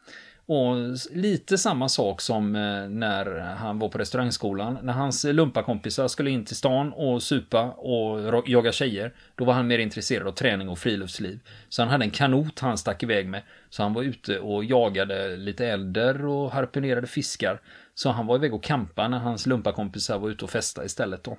Och 0.46 0.76
lite 1.10 1.58
samma 1.58 1.88
sak 1.88 2.20
som 2.20 2.56
eh, 2.56 2.88
när 2.88 3.40
han 3.40 3.78
var 3.78 3.88
på 3.88 3.98
restaurangskolan. 3.98 4.78
När 4.82 4.92
hans 4.92 5.24
lumpakompisar 5.24 6.08
skulle 6.08 6.30
in 6.30 6.44
till 6.44 6.56
stan 6.56 6.92
och 6.92 7.22
supa 7.22 7.62
och 7.70 8.42
jaga 8.46 8.72
tjejer. 8.72 9.14
Då 9.34 9.44
var 9.44 9.54
han 9.54 9.66
mer 9.66 9.78
intresserad 9.78 10.26
av 10.26 10.32
träning 10.32 10.68
och 10.68 10.78
friluftsliv. 10.78 11.40
Så 11.68 11.82
han 11.82 11.88
hade 11.88 12.04
en 12.04 12.10
kanot 12.10 12.58
han 12.58 12.78
stack 12.78 13.02
iväg 13.02 13.28
med. 13.28 13.42
Så 13.70 13.82
han 13.82 13.94
var 13.94 14.02
ute 14.02 14.38
och 14.38 14.64
jagade 14.64 15.36
lite 15.36 15.66
älder 15.66 16.26
och 16.26 16.50
harpunerade 16.52 17.06
fiskar. 17.06 17.60
Så 17.94 18.10
han 18.10 18.26
var 18.26 18.36
iväg 18.36 18.54
och 18.54 18.64
kampa 18.64 19.08
när 19.08 19.18
hans 19.18 19.46
lumpakompisar 19.46 20.18
var 20.18 20.30
ute 20.30 20.44
och 20.44 20.50
festa 20.50 20.84
istället 20.84 21.24
då. 21.24 21.36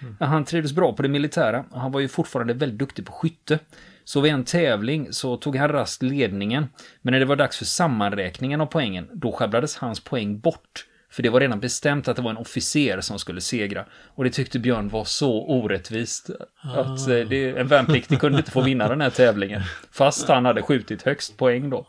Mm. 0.00 0.16
Han 0.20 0.44
trivdes 0.44 0.72
bra 0.72 0.92
på 0.92 1.02
det 1.02 1.08
militära. 1.08 1.64
Han 1.72 1.92
var 1.92 2.00
ju 2.00 2.08
fortfarande 2.08 2.54
väldigt 2.54 2.78
duktig 2.78 3.06
på 3.06 3.12
skytte. 3.12 3.58
Så 4.04 4.20
vid 4.20 4.32
en 4.32 4.44
tävling 4.44 5.12
så 5.12 5.36
tog 5.36 5.56
han 5.56 5.68
rast 5.68 6.02
ledningen. 6.02 6.68
Men 7.02 7.12
när 7.12 7.20
det 7.20 7.26
var 7.26 7.36
dags 7.36 7.58
för 7.58 7.64
sammanräkningen 7.64 8.60
av 8.60 8.66
poängen, 8.66 9.08
då 9.12 9.32
sjabblades 9.32 9.76
hans 9.76 10.00
poäng 10.00 10.38
bort. 10.40 10.84
För 11.10 11.22
det 11.22 11.30
var 11.30 11.40
redan 11.40 11.60
bestämt 11.60 12.08
att 12.08 12.16
det 12.16 12.22
var 12.22 12.30
en 12.30 12.36
officer 12.36 13.00
som 13.00 13.18
skulle 13.18 13.40
segra. 13.40 13.84
Och 14.14 14.24
det 14.24 14.30
tyckte 14.30 14.58
Björn 14.58 14.88
var 14.88 15.04
så 15.04 15.46
orättvist. 15.46 16.30
Att 16.62 17.08
eh, 17.08 17.16
det, 17.16 17.58
en 17.58 17.66
värnpliktig 17.66 18.20
kunde 18.20 18.38
inte 18.38 18.50
få 18.50 18.60
vinna 18.60 18.88
den 18.88 19.00
här 19.00 19.10
tävlingen. 19.10 19.62
Fast 19.90 20.28
han 20.28 20.44
hade 20.44 20.62
skjutit 20.62 21.02
högst 21.02 21.36
poäng 21.36 21.70
då. 21.70 21.86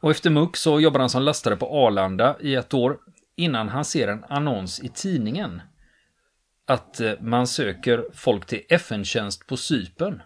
Och 0.00 0.10
efter 0.10 0.30
muck 0.30 0.56
så 0.56 0.80
jobbade 0.80 1.02
han 1.02 1.10
som 1.10 1.22
lastare 1.22 1.56
på 1.56 1.86
Arlanda 1.86 2.36
i 2.40 2.54
ett 2.54 2.74
år. 2.74 2.98
Innan 3.36 3.68
han 3.68 3.84
ser 3.84 4.08
en 4.08 4.24
annons 4.28 4.80
i 4.80 4.88
tidningen. 4.88 5.62
Att 6.66 7.00
eh, 7.00 7.12
man 7.20 7.46
söker 7.46 8.04
folk 8.12 8.46
till 8.46 8.62
FN-tjänst 8.68 9.46
på 9.46 9.56
Sypen. 9.56 10.22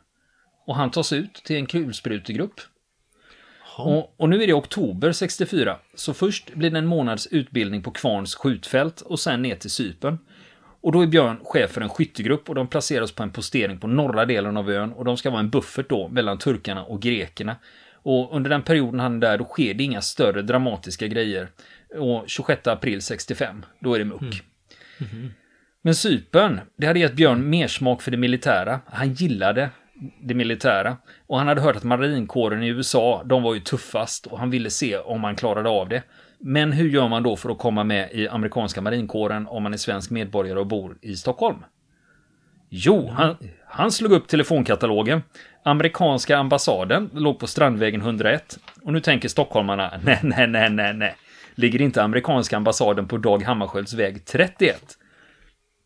Och 0.66 0.76
han 0.76 0.90
tas 0.90 1.12
ut 1.12 1.34
till 1.34 1.56
en 1.56 1.66
kulsprutegrupp. 1.66 2.60
Och, 3.78 4.20
och, 4.20 4.28
nu 4.28 4.42
är 4.42 4.46
det 4.46 4.52
oktober 4.52 5.12
64, 5.12 5.78
så 5.94 6.14
först 6.14 6.54
blir 6.54 6.70
det 6.70 6.78
en 6.78 6.86
månads 6.86 7.26
utbildning 7.26 7.82
på 7.82 7.90
Kvarns 7.90 8.34
skjutfält 8.34 9.00
och 9.00 9.20
sen 9.20 9.42
ner 9.42 9.56
till 9.56 9.70
Sypen. 9.70 10.18
Och 10.80 10.92
då 10.92 11.02
är 11.02 11.06
Björn 11.06 11.40
chef 11.44 11.70
för 11.70 11.80
en 11.80 11.88
skyttegrupp 11.88 12.48
och 12.48 12.54
de 12.54 12.66
placeras 12.66 13.12
på 13.12 13.22
en 13.22 13.30
postering 13.30 13.78
på 13.78 13.86
norra 13.86 14.26
delen 14.26 14.56
av 14.56 14.70
ön 14.70 14.92
och 14.92 15.04
de 15.04 15.16
ska 15.16 15.30
vara 15.30 15.40
en 15.40 15.50
buffert 15.50 15.88
då 15.88 16.08
mellan 16.08 16.38
turkarna 16.38 16.84
och 16.84 17.02
grekerna. 17.02 17.56
Och 17.92 18.36
under 18.36 18.50
den 18.50 18.62
perioden 18.62 19.00
han 19.00 19.16
är 19.16 19.20
där, 19.20 19.38
då 19.38 19.44
sker 19.44 19.74
det 19.74 19.84
inga 19.84 20.00
större 20.00 20.42
dramatiska 20.42 21.06
grejer. 21.06 21.50
Och 21.98 22.24
26 22.26 22.66
april 22.66 23.02
65, 23.02 23.64
då 23.80 23.94
är 23.94 23.98
det 23.98 24.04
muck. 24.04 24.22
Mm. 24.22 24.32
Mm 25.00 25.12
-hmm. 25.12 25.30
Men 25.82 25.94
Sypen, 25.94 26.60
det 26.76 26.86
hade 26.86 26.98
gett 26.98 27.14
Björn 27.14 27.50
mer 27.50 27.68
smak 27.68 28.02
för 28.02 28.10
det 28.10 28.16
militära. 28.16 28.80
Han 28.86 29.12
gillade 29.12 29.70
det 30.22 30.34
militära. 30.34 30.96
Och 31.26 31.38
han 31.38 31.48
hade 31.48 31.60
hört 31.60 31.76
att 31.76 31.84
marinkåren 31.84 32.62
i 32.62 32.68
USA, 32.68 33.22
de 33.24 33.42
var 33.42 33.54
ju 33.54 33.60
tuffast 33.60 34.26
och 34.26 34.38
han 34.38 34.50
ville 34.50 34.70
se 34.70 34.98
om 34.98 35.24
han 35.24 35.36
klarade 35.36 35.68
av 35.68 35.88
det. 35.88 36.02
Men 36.38 36.72
hur 36.72 36.88
gör 36.88 37.08
man 37.08 37.22
då 37.22 37.36
för 37.36 37.50
att 37.50 37.58
komma 37.58 37.84
med 37.84 38.12
i 38.12 38.28
amerikanska 38.28 38.80
marinkåren 38.80 39.46
om 39.46 39.62
man 39.62 39.72
är 39.72 39.76
svensk 39.76 40.10
medborgare 40.10 40.58
och 40.58 40.66
bor 40.66 40.98
i 41.00 41.16
Stockholm? 41.16 41.58
Jo, 42.68 43.10
han, 43.16 43.36
han 43.66 43.92
slog 43.92 44.12
upp 44.12 44.28
telefonkatalogen. 44.28 45.22
Amerikanska 45.62 46.38
ambassaden 46.38 47.10
låg 47.12 47.38
på 47.38 47.46
Strandvägen 47.46 48.00
101. 48.00 48.58
Och 48.82 48.92
nu 48.92 49.00
tänker 49.00 49.28
stockholmarna, 49.28 49.92
nej, 50.02 50.18
nej, 50.22 50.46
nej, 50.46 50.70
nej, 50.70 50.94
nej. 50.94 51.16
Ligger 51.54 51.82
inte 51.82 52.02
amerikanska 52.02 52.56
ambassaden 52.56 53.08
på 53.08 53.16
Dag 53.16 53.42
Hammarskjölds 53.42 53.94
väg 53.94 54.24
31? 54.24 54.98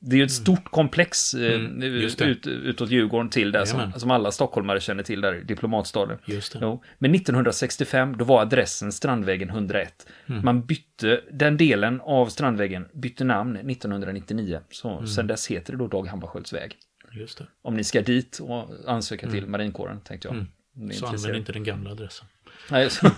Det 0.04 0.16
är 0.16 0.18
ju 0.18 0.24
ett 0.24 0.32
stort 0.32 0.70
komplex 0.70 1.34
eh, 1.34 1.54
mm, 1.54 1.82
ut, 1.82 2.46
utåt 2.46 2.90
Djurgården 2.90 3.30
till 3.30 3.52
där 3.52 3.64
som, 3.64 3.92
som, 3.96 4.10
alla 4.10 4.32
stockholmare 4.32 4.80
känner 4.80 5.02
till 5.02 5.20
där, 5.20 5.34
diplomatstaden. 5.34 6.18
Just. 6.24 6.56
Men 6.98 7.14
1965, 7.14 8.16
då 8.18 8.24
var 8.24 8.40
adressen 8.42 8.92
Strandvägen 8.92 9.48
101. 9.48 10.06
Mm. 10.26 10.44
Man 10.44 10.66
bytte, 10.66 11.20
den 11.30 11.56
delen 11.56 12.00
av 12.00 12.26
Strandvägen 12.26 12.88
bytte 12.92 13.24
namn 13.24 13.56
1999. 13.56 14.60
Så 14.70 14.90
mm. 14.90 15.06
sen 15.06 15.26
dess 15.26 15.46
heter 15.46 15.72
det 15.72 15.78
då 15.78 15.86
Dag 15.86 16.06
Hammarskjölds 16.06 16.52
väg. 16.52 16.76
Just 17.12 17.38
det. 17.38 17.46
Om 17.62 17.74
ni 17.74 17.84
ska 17.84 18.02
dit 18.02 18.38
och 18.38 18.68
ansöka 18.86 19.26
till 19.30 19.38
mm. 19.38 19.50
marinkåren, 19.50 20.00
tänkte 20.00 20.28
jag. 20.28 20.34
Mm. 20.34 20.92
Så 20.92 21.06
använd 21.06 21.36
inte 21.36 21.52
den 21.52 21.64
gamla 21.64 21.90
adressen. 21.90 22.26
Nej, 22.70 22.90
så 22.90 23.10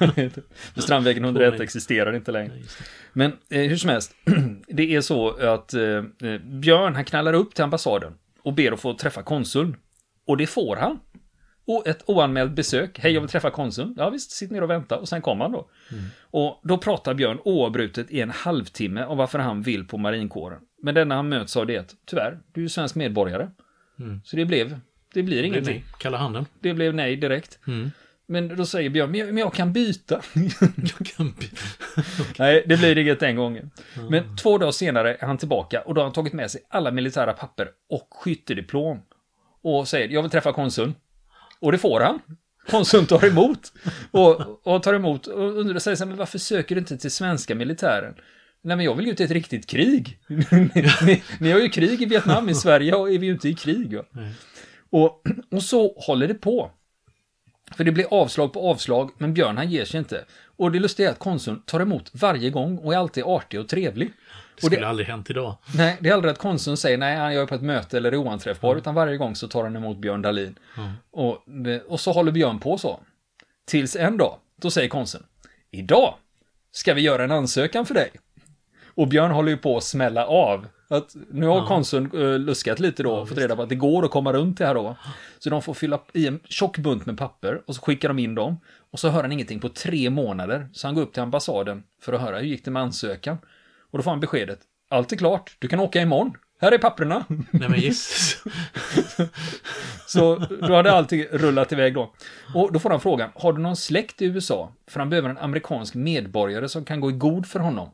Strandvägen 0.81 1.25
101 1.25 1.61
existerar 1.61 2.13
inte 2.13 2.33
längre. 2.33 2.53
Men 3.13 3.33
eh, 3.51 3.61
hur 3.61 3.77
som 3.77 3.91
helst, 3.91 4.15
det 4.69 4.95
är 4.95 5.01
så 5.01 5.31
att 5.31 5.75
eh, 5.75 5.83
eh, 5.83 6.41
Björn, 6.45 6.95
han 6.95 7.05
knallar 7.05 7.33
upp 7.33 7.55
till 7.55 7.65
ambassaden 7.65 8.13
och 8.43 8.53
ber 8.53 8.73
att 8.73 8.81
få 8.81 8.95
träffa 8.95 9.23
konsuln. 9.23 9.77
Och 10.27 10.37
det 10.37 10.47
får 10.47 10.77
han. 10.77 10.99
Och 11.67 11.87
ett 11.87 12.03
oanmält 12.07 12.53
besök. 12.53 12.99
Hej, 12.99 13.13
jag 13.13 13.21
vill 13.21 13.31
träffa 13.31 13.51
konsuln. 13.51 13.95
Ja 13.97 14.11
visst, 14.11 14.31
sitt 14.31 14.51
ner 14.51 14.63
och 14.63 14.71
vänta. 14.71 14.99
Och 14.99 15.09
sen 15.09 15.23
kommer 15.23 15.45
han 15.45 15.53
då. 15.53 15.69
Mm. 15.93 16.05
Och 16.21 16.61
då 16.63 16.79
pratar 16.79 17.15
Björn 17.15 17.39
oavbrutet 17.45 18.11
i 18.11 18.21
en 18.21 18.31
halvtimme 18.31 19.05
om 19.05 19.19
varför 19.19 19.39
han 19.39 19.63
vill 19.63 19.85
på 19.85 19.99
marinkåren. 19.99 20.61
Men 20.83 20.95
denna 20.95 21.15
han 21.15 21.29
möts 21.29 21.57
av 21.57 21.67
det 21.67 21.95
tyvärr, 22.07 22.39
du 22.53 22.65
är 22.65 22.69
svensk 22.69 22.95
medborgare. 22.95 23.51
Mm. 23.99 24.21
Så 24.25 24.37
det 24.37 24.45
blev, 24.45 24.81
det 25.15 25.23
blir 25.23 25.43
ingenting. 25.43 25.85
Kalla 25.99 26.19
handen. 26.19 26.47
Det 26.61 26.75
blev 26.75 26.95
nej 26.95 27.17
direkt. 27.17 27.59
Mm. 27.67 27.91
Men 28.27 28.57
då 28.57 28.67
säger 28.67 28.91
Björn, 28.91 29.11
men 29.11 29.21
jag, 29.21 29.27
men 29.27 29.39
jag 29.39 29.55
kan 29.55 29.73
byta. 29.73 30.23
jag 30.99 31.07
kan 31.17 31.35
byta. 31.41 31.57
Nej, 32.39 32.65
det 32.67 32.77
blir 32.77 32.99
inget 32.99 33.21
den 33.21 33.37
gången. 33.37 33.71
Men 34.11 34.37
två 34.37 34.59
dagar 34.59 34.73
senare 34.73 35.15
är 35.15 35.27
han 35.27 35.39
tillbaka 35.39 35.81
och 35.81 35.95
då 35.95 36.01
har 36.01 36.05
han 36.05 36.13
tagit 36.13 36.33
med 36.33 36.51
sig 36.51 36.61
alla 36.69 36.91
militära 36.91 37.33
papper 37.33 37.69
och 37.89 38.09
skyttediplom. 38.11 39.03
Och 39.63 39.89
säger, 39.89 40.09
jag 40.09 40.23
vill 40.23 40.31
träffa 40.31 40.53
konsuln. 40.53 40.95
Och 41.61 41.73
det 41.73 41.79
får 41.79 42.01
han. 42.01 42.21
Konsuln 42.71 43.07
tar 43.07 43.25
emot. 43.25 43.73
Och, 44.11 44.67
och 44.67 44.83
tar 44.83 44.95
emot 44.95 45.27
och 45.27 45.59
undrar 45.59 45.79
sig, 45.79 46.07
men 46.07 46.17
varför 46.17 46.39
söker 46.39 46.75
du 46.75 46.79
inte 46.79 46.99
till 46.99 47.11
svenska 47.11 47.55
militären? 47.55 48.15
Nej 48.63 48.77
men 48.77 48.87
jag 48.87 48.95
vill 48.95 49.07
ju 49.07 49.13
ut 49.13 49.21
i 49.21 49.25
ett 49.25 49.31
riktigt 49.31 49.67
krig. 49.67 50.19
ni, 51.05 51.23
ni, 51.41 51.53
har 51.53 51.61
ju 51.61 51.69
krig 51.69 52.03
i 52.03 52.05
Vietnam, 52.05 52.49
i 52.49 52.55
Sverige 52.55 52.93
är 52.93 53.19
vi 53.19 53.27
ju 53.27 53.33
inte 53.33 53.49
i 53.49 53.55
krig. 53.55 53.99
Och, 54.91 55.23
och 55.51 55.63
så 55.63 55.95
håller 55.97 56.29
det 56.29 56.35
på. 56.35 56.71
För 57.77 57.85
det 57.85 57.93
blir 57.93 58.07
avslag 58.11 58.53
på 58.53 58.71
avslag, 58.71 59.11
men 59.19 59.35
Björn 59.35 59.57
han 59.57 59.71
ger 59.71 59.85
sig 59.85 59.99
inte. 59.99 60.25
Och 60.57 60.73
det 60.73 60.79
lustiga 60.79 61.09
är 61.09 61.13
att 61.13 61.19
konsuln 61.19 61.63
tar 61.67 61.81
emot 61.81 62.11
varje 62.13 62.51
gång 62.51 62.79
och 62.79 62.95
är 62.95 62.99
alltid 62.99 63.25
artig 63.25 63.61
och 63.61 63.69
trevlig. 63.69 64.13
Det 64.55 64.67
skulle 64.67 64.81
det, 64.81 64.89
aldrig 64.89 65.09
hänt 65.09 65.31
idag. 65.31 65.57
Nej, 65.77 65.97
det 66.01 66.09
är 66.09 66.15
aldrig 66.15 66.33
att 66.33 66.39
konsuln 66.39 66.77
säger 66.77 66.99
nej, 66.99 67.17
han 67.17 67.33
är 67.33 67.47
på 67.47 67.55
ett 67.55 67.63
möte 67.63 67.97
eller 67.97 68.13
är 68.13 68.17
oanträffbar, 68.17 68.69
mm. 68.69 68.79
utan 68.79 68.95
varje 68.95 69.17
gång 69.17 69.37
så 69.37 69.49
tar 69.49 69.65
han 69.65 69.77
emot 69.77 69.99
Björn 69.99 70.23
Dahlin. 70.23 70.59
Mm. 70.77 70.91
Och, 71.11 71.39
och 71.89 72.01
så 72.01 72.13
håller 72.13 72.33
Björn 72.33 72.59
på 72.59 72.79
så. 72.79 73.01
Tills 73.65 73.97
en 73.97 74.17
dag, 74.17 74.39
då 74.61 74.71
säger 74.71 74.89
konsuln, 74.89 75.25
idag 75.71 76.15
ska 76.73 76.95
vi 76.95 77.01
göra 77.01 77.25
en 77.25 77.31
ansökan 77.31 77.87
för 77.87 77.95
dig. 77.95 78.11
Och 78.87 79.09
Björn 79.09 79.31
håller 79.31 79.51
ju 79.51 79.57
på 79.57 79.77
att 79.77 79.85
smälla 79.85 80.27
av. 80.27 80.67
Att 80.95 81.17
nu 81.31 81.47
har 81.47 81.57
ja. 81.57 81.67
konsuln 81.67 82.11
uh, 82.15 82.39
luskat 82.39 82.81
lite 82.81 83.03
då 83.03 83.13
och 83.13 83.29
fått 83.29 83.39
reda 83.39 83.57
på 83.57 83.63
att 83.63 83.69
det 83.69 83.75
går 83.75 84.05
att 84.05 84.11
komma 84.11 84.33
runt 84.33 84.59
det 84.59 84.67
här 84.67 84.75
då. 84.75 84.97
Så 85.39 85.51
de 85.51 85.63
får 85.63 85.75
fylla 85.75 86.01
i 86.13 86.27
en 86.27 86.41
tjock 86.45 86.79
bunt 86.79 87.07
med 87.07 87.19
papper 87.19 87.63
och 87.67 87.75
så 87.75 87.81
skickar 87.81 88.09
de 88.09 88.19
in 88.19 88.35
dem. 88.35 88.61
Och 88.91 88.99
så 88.99 89.09
hör 89.09 89.23
han 89.23 89.33
ingenting 89.33 89.61
på 89.61 89.69
tre 89.69 90.11
månader. 90.11 90.69
Så 90.73 90.87
han 90.87 90.95
går 90.95 91.03
upp 91.03 91.13
till 91.13 91.23
ambassaden 91.23 91.83
för 92.03 92.13
att 92.13 92.21
höra 92.21 92.39
hur 92.39 92.47
gick 92.47 92.65
det 92.65 92.71
med 92.71 92.83
ansökan. 92.83 93.39
Och 93.91 93.99
då 93.99 94.03
får 94.03 94.11
han 94.11 94.21
beskedet. 94.21 94.59
Allt 94.91 95.13
är 95.13 95.17
klart, 95.17 95.57
du 95.59 95.69
kan 95.69 95.81
åka 95.81 96.01
imorgon. 96.01 96.33
Här 96.61 96.73
är 96.73 96.79
papperna. 96.79 97.25
Nej 97.51 97.69
men 97.69 97.81
Jesus. 97.81 98.43
så 100.07 100.37
då 100.37 100.75
hade 100.75 100.93
allting 100.93 101.25
rullat 101.25 101.73
iväg 101.73 101.95
då. 101.95 102.13
Och 102.55 102.73
då 102.73 102.79
får 102.79 102.91
han 102.91 103.01
frågan, 103.01 103.31
har 103.35 103.53
du 103.53 103.63
någon 103.63 103.77
släkt 103.77 104.23
i 104.23 104.25
USA? 104.25 104.73
För 104.87 105.01
han 105.01 105.11
behöver 105.11 105.29
en 105.29 105.39
amerikansk 105.39 105.95
medborgare 105.95 106.69
som 106.69 106.85
kan 106.85 107.01
gå 107.01 107.11
i 107.11 107.13
god 107.13 107.47
för 107.47 107.61
honom. 107.61 107.91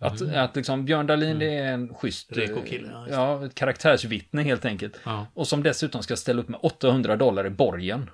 Att, 0.00 0.20
mm. 0.20 0.44
att 0.44 0.56
liksom 0.56 0.84
Björn 0.84 1.06
Dahlin 1.06 1.28
mm. 1.28 1.38
det 1.38 1.58
är 1.58 1.72
en 1.72 1.94
schysst... 1.94 2.32
Kille, 2.66 2.90
ja, 2.92 3.06
ja, 3.10 3.46
ett 3.46 3.54
karaktärsvittne 3.54 4.42
helt 4.42 4.64
enkelt. 4.64 5.00
Ja. 5.04 5.26
Och 5.34 5.48
som 5.48 5.62
dessutom 5.62 6.02
ska 6.02 6.16
ställa 6.16 6.42
upp 6.42 6.48
med 6.48 6.60
800 6.62 7.16
dollar 7.16 7.46
i 7.46 7.50
borgen. 7.50 8.10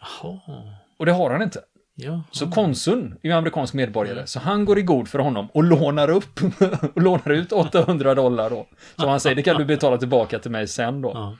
Jaha. 0.00 0.40
Och 0.98 1.06
det 1.06 1.12
har 1.12 1.30
han 1.30 1.42
inte. 1.42 1.60
Ja. 1.94 2.22
Så 2.30 2.50
konsuln 2.50 3.18
är 3.22 3.28
ju 3.28 3.34
amerikansk 3.34 3.74
medborgare, 3.74 4.18
ja. 4.18 4.26
så 4.26 4.40
han 4.40 4.64
går 4.64 4.78
i 4.78 4.82
god 4.82 5.08
för 5.08 5.18
honom 5.18 5.48
och 5.52 5.64
lånar 5.64 6.10
upp 6.10 6.40
och 6.94 7.02
lånar 7.02 7.30
ut 7.30 7.52
800 7.52 8.14
dollar 8.14 8.50
då. 8.50 8.66
Så 8.96 9.08
han 9.08 9.20
säger, 9.20 9.36
det 9.36 9.42
kan 9.42 9.56
du 9.56 9.64
betala 9.64 9.98
tillbaka 9.98 10.38
till 10.38 10.50
mig 10.50 10.68
sen 10.68 11.02
då. 11.02 11.10
Ja. 11.14 11.36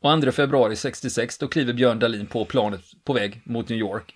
Och 0.00 0.22
2 0.22 0.32
februari 0.32 0.76
66, 0.76 1.38
då 1.38 1.48
kliver 1.48 1.72
Björn 1.72 1.98
Dahlin 1.98 2.26
på 2.26 2.44
planet 2.44 2.80
på 3.04 3.12
väg 3.12 3.42
mot 3.44 3.68
New 3.68 3.78
York. 3.78 4.14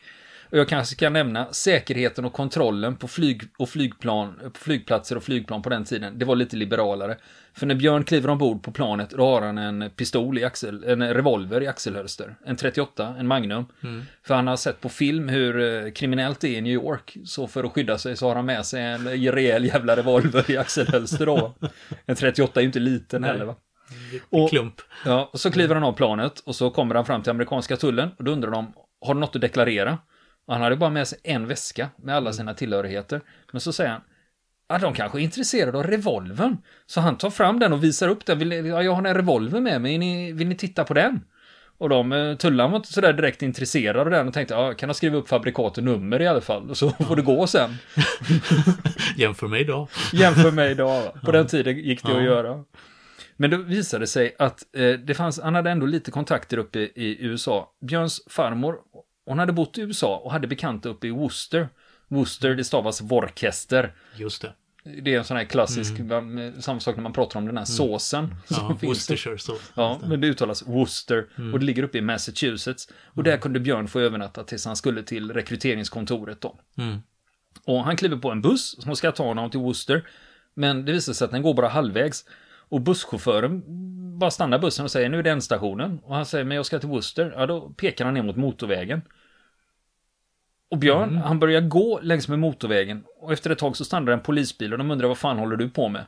Och 0.50 0.58
jag 0.58 0.68
kanske 0.68 0.96
kan 0.96 1.12
nämna 1.12 1.52
säkerheten 1.52 2.24
och 2.24 2.32
kontrollen 2.32 2.96
på, 2.96 3.08
flyg 3.08 3.42
och 3.58 3.68
flygplan, 3.68 4.40
på 4.52 4.58
flygplatser 4.58 5.16
och 5.16 5.22
flygplan 5.22 5.62
på 5.62 5.68
den 5.68 5.84
tiden. 5.84 6.18
Det 6.18 6.24
var 6.24 6.36
lite 6.36 6.56
liberalare. 6.56 7.16
För 7.54 7.66
när 7.66 7.74
Björn 7.74 8.04
kliver 8.04 8.30
ombord 8.30 8.62
på 8.62 8.70
planet, 8.72 9.10
då 9.10 9.26
har 9.26 9.42
han 9.42 9.58
en 9.58 9.90
pistol 9.90 10.38
i 10.38 10.44
axel, 10.44 10.84
en 10.84 11.14
revolver 11.14 11.62
i 11.62 11.66
axelhölster. 11.66 12.36
En 12.44 12.56
38, 12.56 13.14
en 13.18 13.26
Magnum. 13.26 13.66
Mm. 13.82 14.02
För 14.22 14.34
han 14.34 14.46
har 14.46 14.56
sett 14.56 14.80
på 14.80 14.88
film 14.88 15.28
hur 15.28 15.84
eh, 15.84 15.90
kriminellt 15.90 16.40
det 16.40 16.48
är 16.48 16.58
i 16.58 16.60
New 16.60 16.72
York. 16.72 17.16
Så 17.24 17.46
för 17.46 17.64
att 17.64 17.72
skydda 17.72 17.98
sig 17.98 18.16
så 18.16 18.28
har 18.28 18.34
han 18.34 18.46
med 18.46 18.66
sig 18.66 18.82
en 18.82 19.08
rejäl 19.08 19.64
jävla 19.64 19.96
revolver 19.96 20.50
i 20.50 20.56
axelhölster 20.56 21.26
då. 21.26 21.54
En 22.06 22.16
38 22.16 22.60
är 22.60 22.62
ju 22.62 22.66
inte 22.66 22.78
liten 22.78 23.20
Nej. 23.22 23.30
heller 23.30 23.44
va. 23.44 23.54
Och, 24.30 24.50
klump. 24.50 24.74
Ja, 25.04 25.30
och 25.32 25.40
så 25.40 25.50
kliver 25.50 25.74
han 25.74 25.84
av 25.84 25.92
planet 25.92 26.40
och 26.40 26.54
så 26.54 26.70
kommer 26.70 26.94
han 26.94 27.04
fram 27.04 27.22
till 27.22 27.30
amerikanska 27.30 27.76
tullen 27.76 28.10
och 28.18 28.24
då 28.24 28.32
undrar 28.32 28.50
de, 28.50 28.72
har 29.00 29.14
du 29.14 29.20
något 29.20 29.36
att 29.36 29.42
deklarera? 29.42 29.98
Han 30.46 30.62
hade 30.62 30.76
bara 30.76 30.90
med 30.90 31.08
sig 31.08 31.18
en 31.22 31.46
väska 31.46 31.88
med 31.96 32.16
alla 32.16 32.32
sina 32.32 32.54
tillhörigheter. 32.54 33.20
Men 33.52 33.60
så 33.60 33.72
säger 33.72 33.90
han, 33.90 34.00
Ja, 34.68 34.78
de 34.78 34.94
kanske 34.94 35.18
är 35.18 35.22
intresserade 35.22 35.78
av 35.78 35.84
revolvern. 35.84 36.56
Så 36.86 37.00
han 37.00 37.18
tar 37.18 37.30
fram 37.30 37.58
den 37.58 37.72
och 37.72 37.84
visar 37.84 38.08
upp 38.08 38.26
den. 38.26 38.38
Vill, 38.38 38.66
ja, 38.66 38.82
jag 38.82 38.92
har 38.92 39.04
en 39.04 39.14
revolver 39.14 39.60
med 39.60 39.80
mig, 39.80 39.92
vill 39.92 40.00
ni, 40.00 40.32
vill 40.32 40.48
ni 40.48 40.54
titta 40.54 40.84
på 40.84 40.94
den? 40.94 41.20
Och 41.78 41.88
de, 41.88 42.12
eh, 42.12 42.36
tullan 42.36 42.70
var 42.70 42.76
inte 42.76 42.92
sådär 42.92 43.12
direkt 43.12 43.42
intresserade 43.42 44.00
av 44.00 44.10
den 44.10 44.28
och 44.28 44.34
tänkte, 44.34 44.54
ja, 44.54 44.74
kan 44.74 44.88
jag 44.88 44.96
skriva 44.96 45.16
upp 45.16 45.28
fabrikat 45.28 45.78
och 45.78 45.84
nummer 45.84 46.22
i 46.22 46.26
alla 46.26 46.40
fall, 46.40 46.70
och 46.70 46.76
så 46.76 46.90
får 46.90 47.16
det 47.16 47.22
gå 47.22 47.46
sen. 47.46 47.70
Jämför 49.16 49.46
med 49.46 49.60
idag. 49.60 49.88
Jämför 50.12 50.50
med 50.50 50.70
idag, 50.70 51.12
på 51.12 51.20
ja. 51.22 51.32
den 51.32 51.46
tiden 51.46 51.78
gick 51.78 52.02
det 52.02 52.12
ja. 52.12 52.18
att 52.18 52.24
göra. 52.24 52.64
Men 53.36 53.50
då 53.50 53.56
visade 53.56 54.02
det 54.02 54.06
sig 54.06 54.36
att 54.38 54.62
eh, 54.76 54.92
det 54.92 55.14
fanns, 55.14 55.40
han 55.42 55.54
hade 55.54 55.70
ändå 55.70 55.86
lite 55.86 56.10
kontakter 56.10 56.58
uppe 56.58 56.78
i, 56.78 56.90
i 56.94 57.24
USA. 57.24 57.68
Björns 57.80 58.20
farmor 58.30 58.76
hon 59.26 59.38
hade 59.38 59.52
bott 59.52 59.78
i 59.78 59.80
USA 59.80 60.16
och 60.16 60.32
hade 60.32 60.46
bekanta 60.46 60.88
uppe 60.88 61.06
i 61.06 61.10
Worcester. 61.10 61.68
Worcester, 62.08 62.54
det 62.54 62.64
stavas 62.64 63.00
Worcester. 63.00 63.94
Just 64.16 64.42
det. 64.42 64.52
Det 65.02 65.14
är 65.14 65.18
en 65.18 65.24
sån 65.24 65.36
här 65.36 65.44
klassisk, 65.44 65.98
mm. 65.98 66.62
samma 66.62 66.80
sak 66.80 66.96
när 66.96 67.02
man 67.02 67.12
pratar 67.12 67.40
om 67.40 67.46
den 67.46 67.56
här 67.56 67.62
mm. 67.62 67.66
såsen. 67.66 68.34
Ja, 68.48 68.78
Worcestershire 68.82 69.38
sås. 69.38 69.72
Ja, 69.74 70.00
men 70.06 70.20
det 70.20 70.26
uttalas 70.26 70.66
Worcester. 70.66 71.26
Mm. 71.38 71.54
Och 71.54 71.60
det 71.60 71.66
ligger 71.66 71.82
uppe 71.82 71.98
i 71.98 72.00
Massachusetts. 72.00 72.88
Och 73.04 73.22
där 73.22 73.36
kunde 73.36 73.60
Björn 73.60 73.88
få 73.88 74.00
övernatta 74.00 74.44
tills 74.44 74.66
han 74.66 74.76
skulle 74.76 75.02
till 75.02 75.32
rekryteringskontoret 75.32 76.40
då. 76.40 76.60
Mm. 76.78 76.98
Och 77.64 77.84
han 77.84 77.96
kliver 77.96 78.16
på 78.16 78.30
en 78.30 78.42
buss 78.42 78.82
som 78.82 78.96
ska 78.96 79.12
ta 79.12 79.24
honom 79.24 79.50
till 79.50 79.60
Worcester. 79.60 80.08
Men 80.54 80.84
det 80.84 80.92
visar 80.92 81.12
sig 81.12 81.24
att 81.24 81.30
den 81.30 81.42
går 81.42 81.54
bara 81.54 81.68
halvvägs. 81.68 82.24
Och 82.68 82.80
busschauffören 82.80 83.62
bara 84.18 84.30
stannar 84.30 84.58
bussen 84.58 84.84
och 84.84 84.90
säger 84.90 85.08
nu 85.08 85.18
är 85.18 85.22
det 85.22 85.30
ändstationen. 85.30 85.98
Och 86.02 86.14
han 86.14 86.26
säger 86.26 86.44
men 86.44 86.56
jag 86.56 86.66
ska 86.66 86.78
till 86.78 86.88
Worcester. 86.88 87.34
Ja 87.36 87.46
då 87.46 87.60
pekar 87.60 88.04
han 88.04 88.14
ner 88.14 88.22
mot 88.22 88.36
motorvägen. 88.36 89.02
Och 90.70 90.78
Björn, 90.78 91.08
mm. 91.08 91.22
han 91.22 91.38
börjar 91.38 91.60
gå 91.60 92.00
längs 92.02 92.28
med 92.28 92.38
motorvägen 92.38 93.04
och 93.20 93.32
efter 93.32 93.50
ett 93.50 93.58
tag 93.58 93.76
så 93.76 93.84
stannar 93.84 94.12
en 94.12 94.20
polisbil 94.20 94.72
och 94.72 94.78
de 94.78 94.90
undrar 94.90 95.08
vad 95.08 95.18
fan 95.18 95.38
håller 95.38 95.56
du 95.56 95.70
på 95.70 95.88
med? 95.88 96.04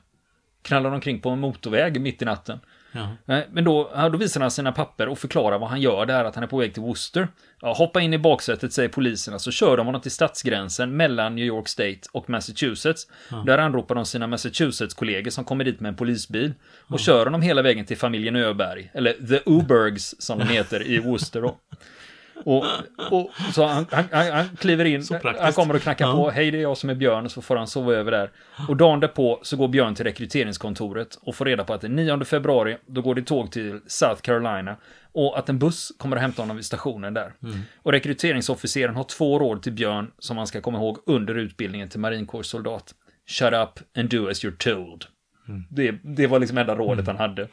Knallar 0.63 0.91
omkring 0.91 1.21
på 1.21 1.31
en 1.31 1.39
motorväg 1.39 2.01
mitt 2.01 2.23
i 2.23 2.25
natten. 2.25 2.61
Ja. 2.93 3.43
Men 3.51 3.65
då, 3.65 3.91
då 4.13 4.19
visar 4.19 4.41
han 4.41 4.51
sina 4.51 4.73
papper 4.73 5.09
och 5.09 5.19
förklarar 5.19 5.59
vad 5.59 5.69
han 5.69 5.81
gör 5.81 6.07
där, 6.07 6.25
att 6.25 6.35
han 6.35 6.45
är 6.45 6.49
på 6.49 6.59
väg 6.59 6.75
till 6.75 6.83
Worcester. 6.83 7.29
Ja, 7.61 7.73
hoppa 7.73 8.01
in 8.01 8.15
i 8.15 8.19
baksätet, 8.19 8.73
säger 8.73 8.89
poliserna, 8.89 9.39
så 9.39 9.51
kör 9.51 9.77
de 9.77 9.87
honom 9.87 10.01
till 10.01 10.11
stadsgränsen 10.11 10.97
mellan 10.97 11.35
New 11.35 11.45
York 11.45 11.69
State 11.69 12.01
och 12.13 12.31
Massachusetts. 12.31 13.07
Ja. 13.31 13.43
Där 13.47 13.59
anropar 13.59 13.95
de 13.95 14.05
sina 14.05 14.27
Massachusetts-kollegor 14.27 15.31
som 15.31 15.45
kommer 15.45 15.65
dit 15.65 15.81
med 15.81 15.89
en 15.89 15.97
polisbil. 15.97 16.55
Och 16.87 17.01
kör 17.01 17.25
honom 17.25 17.43
hela 17.43 17.63
vägen 17.63 17.85
till 17.85 17.97
familjen 17.97 18.37
Öberg, 18.37 18.91
eller 18.95 19.13
The 19.13 19.41
Ubergs 19.47 20.15
som 20.19 20.39
de 20.39 20.45
heter 20.45 20.87
i 20.87 20.99
Worcester 20.99 21.43
då. 21.43 21.57
Och, 22.45 22.65
och, 23.11 23.31
så 23.53 23.67
han, 23.67 23.87
han, 23.91 24.07
han 24.13 24.57
kliver 24.57 24.85
in, 24.85 25.03
han 25.41 25.53
kommer 25.53 25.75
och 25.75 25.83
knackar 25.83 26.07
ja. 26.07 26.13
på, 26.13 26.31
hej 26.31 26.51
det 26.51 26.59
är 26.59 26.63
jag 26.63 26.77
som 26.77 26.91
är 26.91 26.95
Björn, 26.95 27.29
så 27.29 27.43
får 27.43 27.57
han 27.57 27.67
sova 27.67 27.93
över 27.93 28.11
där. 28.11 28.31
Och 28.69 28.77
dagen 28.77 29.01
därpå 29.01 29.41
så 29.43 29.57
går 29.57 29.69
Björn 29.69 29.95
till 29.95 30.05
rekryteringskontoret 30.05 31.19
och 31.23 31.35
får 31.35 31.45
reda 31.45 31.65
på 31.65 31.75
att 31.75 31.81
den 31.81 31.97
9 31.97 32.25
februari, 32.25 32.77
då 32.87 33.03
går 33.03 33.15
det 33.15 33.23
tåg 33.23 33.53
till 33.53 33.81
South 33.87 34.21
Carolina. 34.21 34.77
Och 35.13 35.39
att 35.39 35.49
en 35.49 35.59
buss 35.59 35.93
kommer 35.99 36.17
att 36.17 36.23
hämta 36.23 36.43
honom 36.43 36.57
vid 36.57 36.67
stationen 36.67 37.15
där. 37.15 37.33
Mm. 37.43 37.61
Och 37.83 37.93
rekryteringsofficeren 37.93 38.97
har 38.97 39.05
två 39.05 39.39
råd 39.39 39.63
till 39.63 39.73
Björn 39.73 40.11
som 40.19 40.37
han 40.37 40.47
ska 40.47 40.61
komma 40.61 40.79
ihåg 40.79 40.99
under 41.07 41.35
utbildningen 41.35 41.89
till 41.89 42.01
marinkårssoldat. 42.01 42.95
Shut 43.27 43.53
up 43.53 43.99
and 43.99 44.11
do 44.11 44.29
as 44.29 44.45
you're 44.45 44.57
told. 44.57 45.05
Mm. 45.49 45.65
Det, 45.71 45.91
det 46.03 46.27
var 46.27 46.39
liksom 46.39 46.59
enda 46.59 46.75
rådet 46.75 47.09
mm. 47.09 47.17
han 47.17 47.31
hade. 47.31 47.49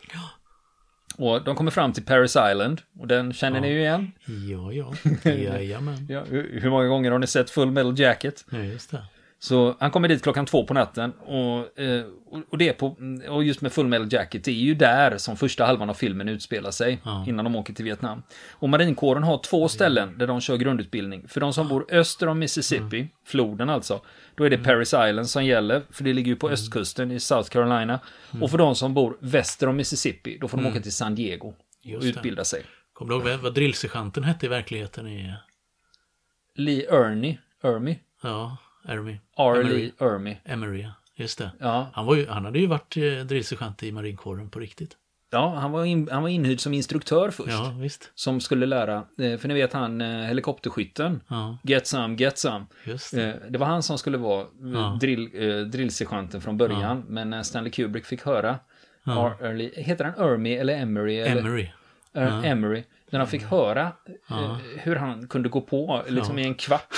Och 1.17 1.43
de 1.43 1.55
kommer 1.55 1.71
fram 1.71 1.93
till 1.93 2.05
Paris 2.05 2.31
Island. 2.51 2.81
Och 2.99 3.07
den 3.07 3.33
känner 3.33 3.57
ja. 3.57 3.61
ni 3.61 3.67
ju 3.67 3.79
igen. 3.79 4.11
Ja, 4.25 4.71
ja. 4.71 4.93
Jajamän. 5.31 6.05
ja, 6.09 6.23
hur 6.29 6.69
många 6.69 6.87
gånger 6.87 7.11
har 7.11 7.19
ni 7.19 7.27
sett 7.27 7.49
Full 7.49 7.71
Metal 7.71 7.99
Jacket? 7.99 8.45
Ja, 8.51 8.57
just 8.57 8.91
det. 8.91 9.03
Så 9.45 9.75
han 9.79 9.91
kommer 9.91 10.07
dit 10.07 10.23
klockan 10.23 10.45
två 10.45 10.65
på 10.65 10.73
natten 10.73 11.11
och, 11.11 11.79
eh, 11.79 12.05
och 12.49 12.57
det 12.57 12.73
på, 12.73 12.95
och 13.29 13.43
just 13.43 13.61
med 13.61 13.71
Full 13.73 13.87
Metal 13.87 14.13
Jacket, 14.13 14.43
det 14.43 14.51
är 14.51 14.55
ju 14.55 14.75
där 14.75 15.17
som 15.17 15.37
första 15.37 15.65
halvan 15.65 15.89
av 15.89 15.93
filmen 15.93 16.29
utspelar 16.29 16.71
sig 16.71 17.01
ja. 17.03 17.25
innan 17.27 17.45
de 17.45 17.55
åker 17.55 17.73
till 17.73 17.85
Vietnam. 17.85 18.23
Och 18.51 18.69
marinkåren 18.69 19.23
har 19.23 19.37
två 19.37 19.67
ställen 19.67 20.17
där 20.17 20.27
de 20.27 20.41
kör 20.41 20.57
grundutbildning. 20.57 21.27
För 21.27 21.41
de 21.41 21.53
som 21.53 21.67
bor 21.67 21.85
öster 21.91 22.27
om 22.27 22.39
Mississippi, 22.39 22.97
mm. 22.97 23.09
floden 23.25 23.69
alltså, 23.69 24.01
då 24.35 24.43
är 24.43 24.49
det 24.49 24.55
mm. 24.55 24.65
Paris 24.65 24.87
Island 24.87 25.29
som 25.29 25.45
gäller, 25.45 25.81
för 25.89 26.03
det 26.03 26.13
ligger 26.13 26.29
ju 26.29 26.35
på 26.35 26.47
mm. 26.47 26.53
östkusten 26.53 27.11
i 27.11 27.19
South 27.19 27.49
Carolina. 27.49 27.99
Mm. 28.31 28.43
Och 28.43 28.51
för 28.51 28.57
de 28.57 28.75
som 28.75 28.93
bor 28.93 29.17
väster 29.19 29.67
om 29.67 29.75
Mississippi, 29.75 30.37
då 30.41 30.47
får 30.47 30.57
de 30.57 30.61
mm. 30.61 30.73
åka 30.73 30.83
till 30.83 30.93
San 30.93 31.15
Diego 31.15 31.47
och 31.97 32.03
utbilda 32.03 32.43
sig. 32.43 32.63
Kommer 32.93 33.15
du 33.15 33.31
ihåg 33.31 33.39
vad 33.39 33.53
drillsergeanten 33.53 34.23
hette 34.23 34.45
i 34.45 34.49
verkligheten? 34.49 35.07
I... 35.07 35.33
Lee 36.55 36.85
Ernie, 36.89 37.39
Ermy. 37.63 37.99
Ja, 38.23 38.57
Ermy. 38.87 39.19
R. 39.37 39.91
Ermy. 39.99 40.37
Emery, 40.45 40.81
ja. 40.81 40.91
Just 41.15 41.37
det. 41.37 41.51
Ja. 41.59 41.87
Han, 41.93 42.05
var 42.05 42.15
ju, 42.15 42.27
han 42.27 42.45
hade 42.45 42.59
ju 42.59 42.67
varit 42.67 42.97
eh, 42.97 43.03
drillsergeant 43.03 43.83
i 43.83 43.91
marinkåren 43.91 44.49
på 44.49 44.59
riktigt. 44.59 44.97
Ja, 45.31 45.55
han 45.55 45.71
var, 45.71 45.85
in, 45.85 46.09
han 46.11 46.21
var 46.21 46.29
inhyrd 46.29 46.59
som 46.59 46.73
instruktör 46.73 47.29
först. 47.29 47.49
Ja, 47.49 47.75
visst. 47.79 48.11
Som 48.15 48.39
skulle 48.41 48.65
lära, 48.65 48.95
eh, 48.95 49.37
för 49.37 49.47
ni 49.47 49.53
vet 49.53 49.73
han 49.73 50.01
eh, 50.01 50.07
helikopterskytten. 50.07 51.21
Ja. 51.27 51.57
Get 51.63 51.87
some, 51.87 52.15
get 52.15 52.37
some. 52.37 52.65
Just 52.83 53.11
det. 53.15 53.41
Det 53.49 53.57
var 53.57 53.67
han 53.67 53.83
som 53.83 53.97
skulle 53.97 54.17
vara 54.17 54.45
ja. 54.73 54.97
drill, 55.01 55.29
drillsergeanten 55.71 56.41
från 56.41 56.57
början. 56.57 56.81
Ja. 56.81 57.03
Men 57.07 57.29
när 57.29 57.43
Stanley 57.43 57.71
Kubrick 57.71 58.05
fick 58.05 58.25
höra, 58.25 58.59
ja. 59.03 59.37
Early, 59.41 59.71
heter 59.75 60.05
han 60.05 60.29
Ermy 60.29 60.55
eller 60.55 60.73
Emery? 60.73 61.19
Emery. 61.19 61.67
Eller? 62.13 62.45
Emery. 62.45 62.83
När 63.11 63.19
de 63.19 63.27
fick 63.27 63.43
höra 63.43 63.91
ja. 64.27 64.43
eh, 64.43 64.57
hur 64.75 64.95
han 64.95 65.27
kunde 65.27 65.49
gå 65.49 65.61
på 65.61 66.03
liksom 66.07 66.37
ja. 66.37 66.43
i 66.43 66.47
en 66.47 66.55
kvart 66.55 66.93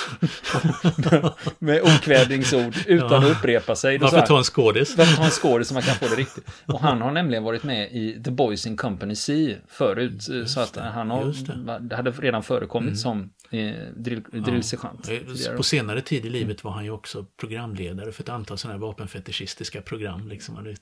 med 1.60 1.82
okvädningsord 1.82 2.76
utan 2.86 3.10
ja. 3.10 3.17
att 3.17 3.38
upprepa 3.38 3.76
sig. 3.76 3.98
Varför 3.98 4.22
ta 4.22 4.38
en 4.38 4.43
skådis? 4.43 4.98
Varför 4.98 5.15
ta 5.15 5.24
en 5.24 5.32
skådis 5.32 5.67
så 5.67 5.74
man 5.74 5.84
kan 5.84 5.96
få 5.96 6.08
det 6.08 6.15
riktigt? 6.15 6.48
Och 6.65 6.80
han 6.80 7.02
har 7.02 7.12
nämligen 7.12 7.43
varit 7.43 7.63
med 7.63 7.91
i 7.91 8.24
The 8.24 8.32
Boys 8.32 8.67
in 8.67 8.78
Company 8.78 9.15
C 9.15 9.56
förut. 9.67 10.28
Just 10.30 10.54
så 10.54 10.60
att 10.60 10.76
han 10.76 11.10
har, 11.10 11.34
det. 11.80 11.96
hade 11.96 12.12
redan 12.12 12.43
förekommit 12.43 12.88
mm. 12.88 12.96
som 12.96 13.30
eh, 13.50 13.74
drill, 13.96 14.24
drillsergeant. 14.32 15.10
På 15.58 15.63
senare 15.63 16.02
tid 16.02 16.26
i 16.26 16.30
livet 16.30 16.63
var 16.63 16.72
han 16.72 16.84
ju 16.84 16.91
också 16.91 17.26
programledare 17.39 18.12
för 18.12 18.24
ett 18.24 18.30
antal 18.30 18.58
sådana 18.58 18.74
här 18.74 18.88
vapenfetischistiska 18.88 19.82
program 19.82 20.28
liksom, 20.28 20.76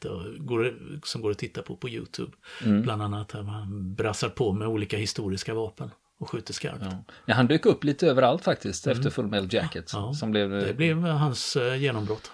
som 1.04 1.22
går 1.22 1.32
att 1.32 1.38
titta 1.38 1.62
på 1.62 1.76
på 1.76 1.90
YouTube. 1.90 2.32
Mm. 2.66 2.82
Bland 2.82 3.02
annat 3.02 3.34
man 3.34 3.94
brassar 3.94 4.30
på 4.30 4.54
med 4.54 4.68
olika 4.68 4.98
historier 4.98 5.15
historiska 5.16 5.54
vapen 5.54 5.92
och 6.20 6.30
skjuter 6.30 6.54
skarpt. 6.54 6.82
Ja. 6.82 7.04
ja. 7.26 7.36
han 7.36 7.48
dök 7.48 7.66
upp 7.66 7.84
lite 7.84 8.08
överallt 8.08 8.44
faktiskt 8.44 8.86
mm. 8.86 8.98
efter 8.98 9.10
Full 9.10 9.28
Metal 9.28 9.54
Jacket. 9.54 9.90
Ja, 9.94 10.14
som 10.14 10.32
blev... 10.32 10.50
Det 10.50 10.74
blev 10.74 10.98
hans 10.98 11.56
eh, 11.56 11.76
genombrott. 11.76 12.32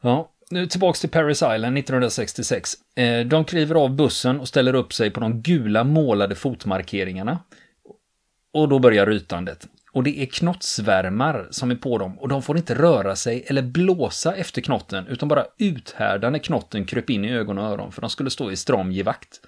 Ja, 0.00 0.30
nu 0.50 0.66
tillbaks 0.66 1.00
till 1.00 1.10
Paris 1.10 1.36
Island 1.36 1.78
1966. 1.78 2.74
Eh, 2.94 3.26
de 3.26 3.44
kliver 3.44 3.74
av 3.74 3.96
bussen 3.96 4.40
och 4.40 4.48
ställer 4.48 4.74
upp 4.74 4.92
sig 4.92 5.10
på 5.10 5.20
de 5.20 5.42
gula 5.42 5.84
målade 5.84 6.34
fotmarkeringarna. 6.34 7.38
Och 8.52 8.68
då 8.68 8.78
börjar 8.78 9.06
rytandet. 9.06 9.68
Och 9.92 10.02
det 10.02 10.22
är 10.22 10.26
knottsvärmar 10.26 11.48
som 11.50 11.70
är 11.70 11.76
på 11.76 11.98
dem 11.98 12.18
och 12.18 12.28
de 12.28 12.42
får 12.42 12.56
inte 12.56 12.74
röra 12.74 13.16
sig 13.16 13.44
eller 13.46 13.62
blåsa 13.62 14.34
efter 14.34 14.62
knotten 14.62 15.06
utan 15.06 15.28
bara 15.28 15.46
uthärda 15.58 16.30
när 16.30 16.38
knotten 16.38 16.84
kröp 16.84 17.10
in 17.10 17.24
i 17.24 17.32
ögon 17.32 17.58
och 17.58 17.64
öron 17.64 17.92
för 17.92 18.00
de 18.00 18.10
skulle 18.10 18.30
stå 18.30 18.50
i 18.50 18.56
stram 18.56 18.92
givakt. 18.92 19.40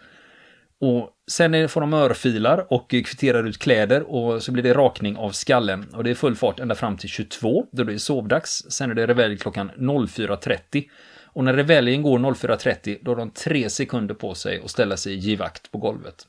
Och 0.81 1.11
sen 1.31 1.69
får 1.69 1.81
de 1.81 1.95
örfilar 1.95 2.73
och 2.73 2.91
kvitterar 2.91 3.45
ut 3.45 3.59
kläder 3.59 4.03
och 4.03 4.43
så 4.43 4.53
blir 4.53 4.63
det 4.63 4.75
rakning 4.75 5.17
av 5.17 5.31
skallen. 5.31 5.87
Och 5.95 6.05
det 6.05 6.11
är 6.11 6.15
full 6.15 6.37
fart 6.37 6.61
ända 6.61 6.75
fram 6.75 6.97
till 6.97 7.09
22, 7.09 7.67
då 7.73 7.85
det 7.85 7.93
är 7.93 7.99
sovdags. 7.99 8.67
Sen 8.69 8.91
är 8.91 8.95
det 8.95 9.07
revelj 9.07 9.39
klockan 9.39 9.71
04.30. 9.71 10.85
Och 11.25 11.45
när 11.45 11.55
reveljen 11.55 12.03
går 12.03 12.19
04.30, 12.19 12.99
då 13.03 13.11
har 13.11 13.17
de 13.17 13.31
tre 13.31 13.71
sekunder 13.71 14.15
på 14.15 14.35
sig 14.35 14.61
att 14.65 14.71
ställa 14.71 14.97
sig 14.97 15.13
i 15.13 15.17
givakt 15.17 15.71
på 15.73 15.79
golvet. 15.79 16.27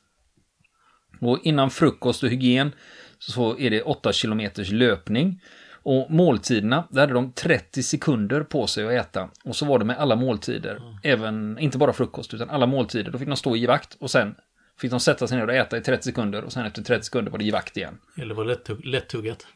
Och 1.20 1.38
innan 1.42 1.70
frukost 1.70 2.22
och 2.22 2.28
hygien 2.28 2.72
så 3.18 3.58
är 3.58 3.70
det 3.70 3.82
8 3.82 4.12
kilometers 4.12 4.70
löpning. 4.70 5.40
Och 5.88 6.10
måltiderna, 6.10 6.84
där 6.90 7.00
hade 7.00 7.12
de 7.12 7.32
30 7.32 7.82
sekunder 7.82 8.42
på 8.42 8.66
sig 8.66 8.84
att 8.86 9.06
äta. 9.06 9.28
Och 9.44 9.56
så 9.56 9.66
var 9.66 9.78
det 9.78 9.84
med 9.84 9.96
alla 9.98 10.16
måltider. 10.16 10.76
Mm. 10.76 10.96
Även, 11.02 11.58
inte 11.58 11.78
bara 11.78 11.92
frukost, 11.92 12.34
utan 12.34 12.50
alla 12.50 12.66
måltider. 12.66 13.10
Då 13.10 13.18
fick 13.18 13.28
de 13.28 13.36
stå 13.36 13.56
i 13.56 13.66
vakt 13.66 13.96
och 14.00 14.10
sen 14.10 14.34
fick 14.80 14.90
de 14.90 15.00
sätta 15.00 15.26
sig 15.26 15.38
ner 15.38 15.46
och 15.46 15.54
äta 15.54 15.76
i 15.76 15.80
30 15.80 16.04
sekunder. 16.04 16.44
Och 16.44 16.52
sen 16.52 16.66
efter 16.66 16.82
30 16.82 17.04
sekunder 17.04 17.32
var 17.32 17.38
det 17.38 17.44
i 17.44 17.50
vakt 17.50 17.76
igen. 17.76 17.98
Eller 18.16 18.34
var 18.34 18.44
lättugg 18.44 18.84
lättuggat. 18.84 19.46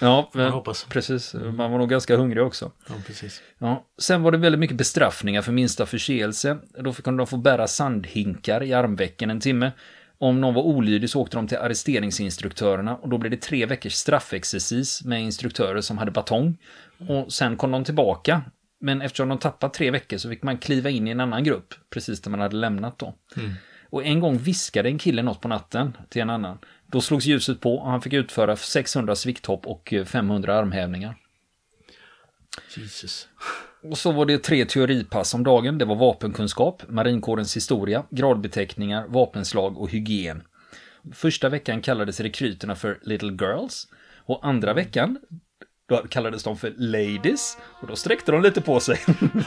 Ja, 0.00 0.30
man 0.34 0.52
hoppas. 0.52 0.84
precis. 0.84 1.34
Mm. 1.34 1.56
Man 1.56 1.70
var 1.70 1.78
nog 1.78 1.90
ganska 1.90 2.16
hungrig 2.16 2.44
också. 2.44 2.72
Ja, 2.88 2.94
precis. 3.06 3.42
Ja. 3.58 3.86
Sen 3.98 4.22
var 4.22 4.32
det 4.32 4.38
väldigt 4.38 4.58
mycket 4.58 4.76
bestraffningar 4.76 5.42
för 5.42 5.52
minsta 5.52 5.86
förseelse. 5.86 6.58
Då 6.78 6.92
fick 6.92 7.04
de 7.04 7.26
få 7.26 7.36
bära 7.36 7.66
sandhinkar 7.66 8.62
i 8.62 8.72
armvecken 8.74 9.30
en 9.30 9.40
timme. 9.40 9.72
Om 10.20 10.40
någon 10.40 10.54
var 10.54 10.62
olydig 10.62 11.10
så 11.10 11.20
åkte 11.20 11.36
de 11.36 11.46
till 11.46 11.58
arresteringsinstruktörerna 11.58 12.96
och 12.96 13.08
då 13.08 13.18
blev 13.18 13.30
det 13.30 13.36
tre 13.36 13.66
veckors 13.66 13.92
straffexercis 13.92 15.04
med 15.04 15.22
instruktörer 15.22 15.80
som 15.80 15.98
hade 15.98 16.10
batong. 16.10 16.58
Och 17.08 17.32
sen 17.32 17.56
kom 17.56 17.70
de 17.70 17.84
tillbaka. 17.84 18.42
Men 18.80 19.02
eftersom 19.02 19.28
de 19.28 19.38
tappat 19.38 19.74
tre 19.74 19.90
veckor 19.90 20.16
så 20.16 20.30
fick 20.30 20.42
man 20.42 20.58
kliva 20.58 20.90
in 20.90 21.08
i 21.08 21.10
en 21.10 21.20
annan 21.20 21.44
grupp, 21.44 21.74
precis 21.90 22.20
där 22.20 22.30
man 22.30 22.40
hade 22.40 22.56
lämnat 22.56 22.98
då. 22.98 23.14
Mm. 23.36 23.52
Och 23.90 24.04
en 24.04 24.20
gång 24.20 24.38
viskade 24.38 24.88
en 24.88 24.98
kille 24.98 25.22
något 25.22 25.40
på 25.40 25.48
natten 25.48 25.96
till 26.08 26.22
en 26.22 26.30
annan. 26.30 26.58
Då 26.86 27.00
slogs 27.00 27.26
ljuset 27.26 27.60
på 27.60 27.74
och 27.74 27.90
han 27.90 28.02
fick 28.02 28.12
utföra 28.12 28.56
600 28.56 29.16
svikthopp 29.16 29.66
och 29.66 29.94
500 30.06 30.58
armhävningar. 30.58 31.16
Jesus. 32.76 33.28
Och 33.82 33.98
så 33.98 34.12
var 34.12 34.26
det 34.26 34.38
tre 34.38 34.64
teoripass 34.64 35.34
om 35.34 35.44
dagen. 35.44 35.78
Det 35.78 35.84
var 35.84 35.96
vapenkunskap, 35.96 36.82
marinkårens 36.88 37.56
historia, 37.56 38.04
gradbeteckningar, 38.10 39.06
vapenslag 39.08 39.78
och 39.78 39.90
hygien. 39.90 40.42
Första 41.12 41.48
veckan 41.48 41.80
kallades 41.80 42.20
rekryterna 42.20 42.74
för 42.74 42.98
Little 43.02 43.32
Girls. 43.40 43.86
Och 44.26 44.46
andra 44.46 44.74
veckan 44.74 45.18
då 45.88 45.96
kallades 45.96 46.42
de 46.42 46.56
för 46.56 46.74
Ladies. 46.76 47.58
Och 47.80 47.88
då 47.88 47.96
sträckte 47.96 48.32
de 48.32 48.42
lite 48.42 48.60
på 48.60 48.80
sig. 48.80 48.98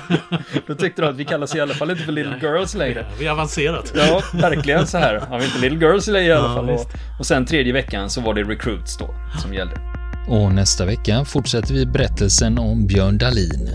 då 0.68 0.76
tyckte 0.76 1.02
de 1.02 1.08
att 1.08 1.16
vi 1.16 1.26
kallas 1.26 1.56
i 1.56 1.60
alla 1.60 1.74
fall 1.74 1.92
inte 1.92 2.04
för 2.04 2.12
Little 2.12 2.40
Girls 2.42 2.76
längre. 2.76 3.06
Vi 3.20 3.26
har 3.26 3.34
avancerat. 3.34 3.94
ja, 3.96 4.22
verkligen 4.34 4.88
så 4.88 4.98
här. 4.98 5.20
Har 5.20 5.40
vi 5.40 5.46
inte 5.46 5.60
Little 5.60 5.88
Girls 5.88 6.08
i 6.08 6.32
alla 6.32 6.56
fall. 6.56 6.70
Ja, 6.70 6.74
och, 6.74 7.20
och 7.20 7.26
sen 7.26 7.46
tredje 7.46 7.74
veckan 7.74 8.10
så 8.10 8.22
var 8.22 8.34
det 8.34 8.44
Recruits 8.44 8.98
då 8.98 9.16
som 9.42 9.54
gällde. 9.54 9.91
Och 10.28 10.54
nästa 10.54 10.86
vecka 10.86 11.26
fortsätter 11.26 11.74
vi 11.74 11.86
berättelsen 11.86 12.58
om 12.58 12.88
Björn 12.88 13.18
Dahlin. 13.18 13.70